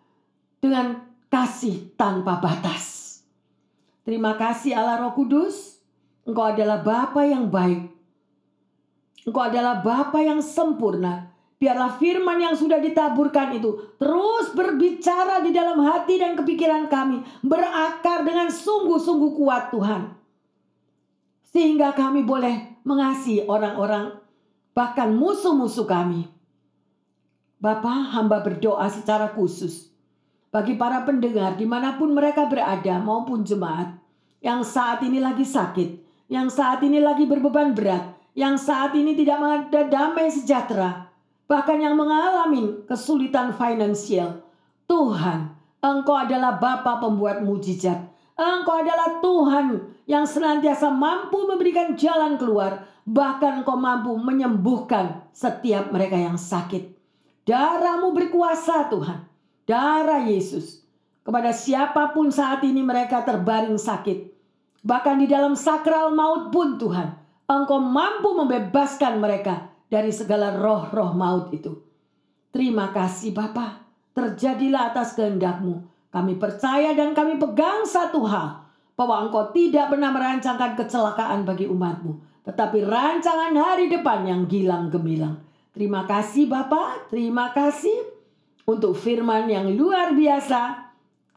dengan 0.64 1.04
kasih 1.28 1.92
tanpa 2.00 2.40
batas. 2.40 3.20
Terima 4.08 4.40
kasih 4.40 4.80
Allah 4.80 5.04
Roh 5.04 5.12
Kudus. 5.12 5.76
Engkau 6.24 6.56
adalah 6.56 6.80
Bapa 6.80 7.28
yang 7.28 7.52
baik. 7.52 7.92
Engkau 9.28 9.44
adalah 9.44 9.84
Bapa 9.84 10.24
yang 10.24 10.40
sempurna. 10.40 11.36
Biarlah 11.60 12.00
firman 12.00 12.40
yang 12.40 12.56
sudah 12.56 12.80
ditaburkan 12.80 13.60
itu 13.60 13.96
terus 14.00 14.56
berbicara 14.56 15.44
di 15.44 15.52
dalam 15.52 15.84
hati 15.84 16.16
dan 16.16 16.40
kepikiran 16.40 16.88
kami. 16.88 17.28
Berakar 17.44 18.24
dengan 18.24 18.48
sungguh-sungguh 18.48 19.32
kuat 19.36 19.74
Tuhan. 19.76 20.16
Sehingga 21.52 21.92
kami 21.92 22.24
boleh 22.24 22.80
mengasihi 22.88 23.44
orang-orang 23.52 24.16
bahkan 24.72 25.12
musuh-musuh 25.12 25.88
kami. 25.88 26.35
Bapak 27.56 28.12
hamba 28.12 28.44
berdoa 28.44 28.84
secara 28.92 29.32
khusus 29.32 29.88
bagi 30.52 30.76
para 30.76 31.08
pendengar 31.08 31.56
di 31.56 31.64
mana 31.64 31.96
pun 31.96 32.12
mereka 32.12 32.48
berada 32.52 33.00
maupun 33.00 33.48
jemaat 33.48 33.96
yang 34.44 34.60
saat 34.62 35.04
ini 35.04 35.24
lagi 35.24 35.48
sakit, 35.48 36.00
yang 36.28 36.52
saat 36.52 36.84
ini 36.84 37.00
lagi 37.00 37.24
berbeban 37.24 37.72
berat, 37.72 38.16
yang 38.36 38.60
saat 38.60 38.92
ini 38.96 39.16
tidak 39.16 39.40
ada 39.40 39.88
damai 39.88 40.28
sejahtera, 40.28 41.08
bahkan 41.48 41.80
yang 41.80 41.96
mengalami 41.96 42.84
kesulitan 42.86 43.56
finansial. 43.56 44.44
Tuhan, 44.86 45.56
Engkau 45.82 46.16
adalah 46.16 46.56
Bapa 46.62 47.04
pembuat 47.04 47.42
mujizat. 47.42 48.00
Engkau 48.36 48.84
adalah 48.84 49.24
Tuhan 49.24 49.96
yang 50.06 50.28
senantiasa 50.28 50.92
mampu 50.92 51.48
memberikan 51.48 51.96
jalan 51.96 52.36
keluar, 52.36 52.84
bahkan 53.08 53.64
Engkau 53.64 53.80
mampu 53.80 54.14
menyembuhkan 54.16 55.24
setiap 55.32 55.90
mereka 55.92 56.16
yang 56.20 56.38
sakit. 56.38 56.95
Darahmu 57.46 58.10
berkuasa 58.18 58.90
Tuhan. 58.90 59.22
Darah 59.70 60.26
Yesus. 60.26 60.82
Kepada 61.22 61.54
siapa 61.54 62.14
pun 62.14 62.34
saat 62.34 62.66
ini 62.66 62.82
mereka 62.82 63.22
terbaring 63.22 63.78
sakit. 63.78 64.34
Bahkan 64.86 65.16
di 65.22 65.30
dalam 65.30 65.54
sakral 65.54 66.14
maut 66.14 66.50
pun 66.50 66.78
Tuhan. 66.82 67.18
Engkau 67.46 67.78
mampu 67.78 68.34
membebaskan 68.34 69.22
mereka 69.22 69.70
dari 69.90 70.10
segala 70.10 70.58
roh-roh 70.58 71.14
maut 71.14 71.54
itu. 71.54 71.78
Terima 72.50 72.90
kasih 72.90 73.34
Bapa. 73.34 73.86
Terjadilah 74.18 74.94
atas 74.94 75.14
kehendakmu. 75.14 75.86
Kami 76.10 76.38
percaya 76.42 76.98
dan 76.98 77.14
kami 77.14 77.38
pegang 77.38 77.86
satu 77.86 78.26
hal. 78.26 78.66
Bahwa 78.98 79.22
engkau 79.26 79.54
tidak 79.54 79.94
pernah 79.94 80.10
merancangkan 80.10 80.74
kecelakaan 80.74 81.46
bagi 81.46 81.70
umatmu. 81.70 82.42
Tetapi 82.46 82.86
rancangan 82.86 83.54
hari 83.54 83.90
depan 83.90 84.26
yang 84.26 84.42
gilang 84.50 84.90
gemilang. 84.90 85.46
Terima 85.76 86.08
kasih 86.08 86.48
Bapak, 86.48 87.12
terima 87.12 87.52
kasih 87.52 88.08
untuk 88.64 88.96
firman 88.96 89.52
yang 89.52 89.68
luar 89.76 90.16
biasa. 90.16 90.88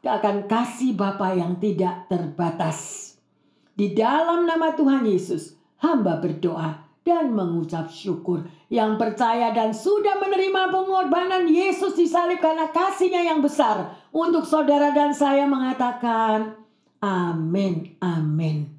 Akan 0.07 0.47
kasih 0.47 0.95
Bapak 0.95 1.35
yang 1.35 1.59
tidak 1.59 2.07
terbatas. 2.07 3.13
Di 3.75 3.99
dalam 3.99 4.47
nama 4.47 4.73
Tuhan 4.79 5.05
Yesus, 5.05 5.59
hamba 5.83 6.23
berdoa 6.23 6.87
dan 7.03 7.35
mengucap 7.35 7.91
syukur. 7.91 8.47
Yang 8.71 8.95
percaya 8.95 9.51
dan 9.51 9.75
sudah 9.75 10.23
menerima 10.23 10.71
pengorbanan 10.71 11.51
Yesus 11.51 11.99
disalib 11.99 12.39
karena 12.39 12.71
kasihnya 12.71 13.27
yang 13.27 13.43
besar. 13.43 13.99
Untuk 14.15 14.47
saudara 14.47 14.95
dan 14.95 15.11
saya 15.13 15.51
mengatakan, 15.51 16.55
amin, 17.03 17.99
amin. 17.99 18.71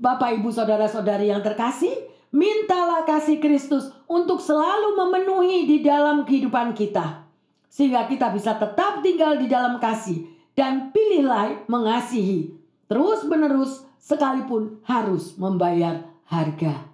Bapak, 0.00 0.40
Ibu, 0.40 0.50
Saudara-saudari 0.50 1.30
yang 1.30 1.44
terkasih, 1.46 1.94
mintalah 2.34 3.06
kasih 3.06 3.38
Kristus 3.38 3.92
untuk 4.12 4.44
selalu 4.44 4.92
memenuhi 4.92 5.64
di 5.64 5.80
dalam 5.80 6.28
kehidupan 6.28 6.76
kita. 6.76 7.24
Sehingga 7.72 8.04
kita 8.04 8.28
bisa 8.28 8.60
tetap 8.60 9.00
tinggal 9.00 9.40
di 9.40 9.48
dalam 9.48 9.80
kasih 9.80 10.28
dan 10.52 10.92
pilihlah 10.92 11.64
mengasihi 11.64 12.52
terus 12.84 13.24
menerus 13.24 13.88
sekalipun 13.96 14.84
harus 14.84 15.32
membayar 15.40 16.04
harga. 16.28 16.84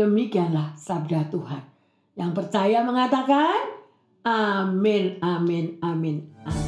Demikianlah 0.00 0.72
sabda 0.80 1.28
Tuhan. 1.28 1.62
Yang 2.16 2.32
percaya 2.32 2.80
mengatakan 2.80 3.76
amin, 4.24 5.20
amin, 5.20 5.76
amin, 5.84 6.16
amin. 6.48 6.63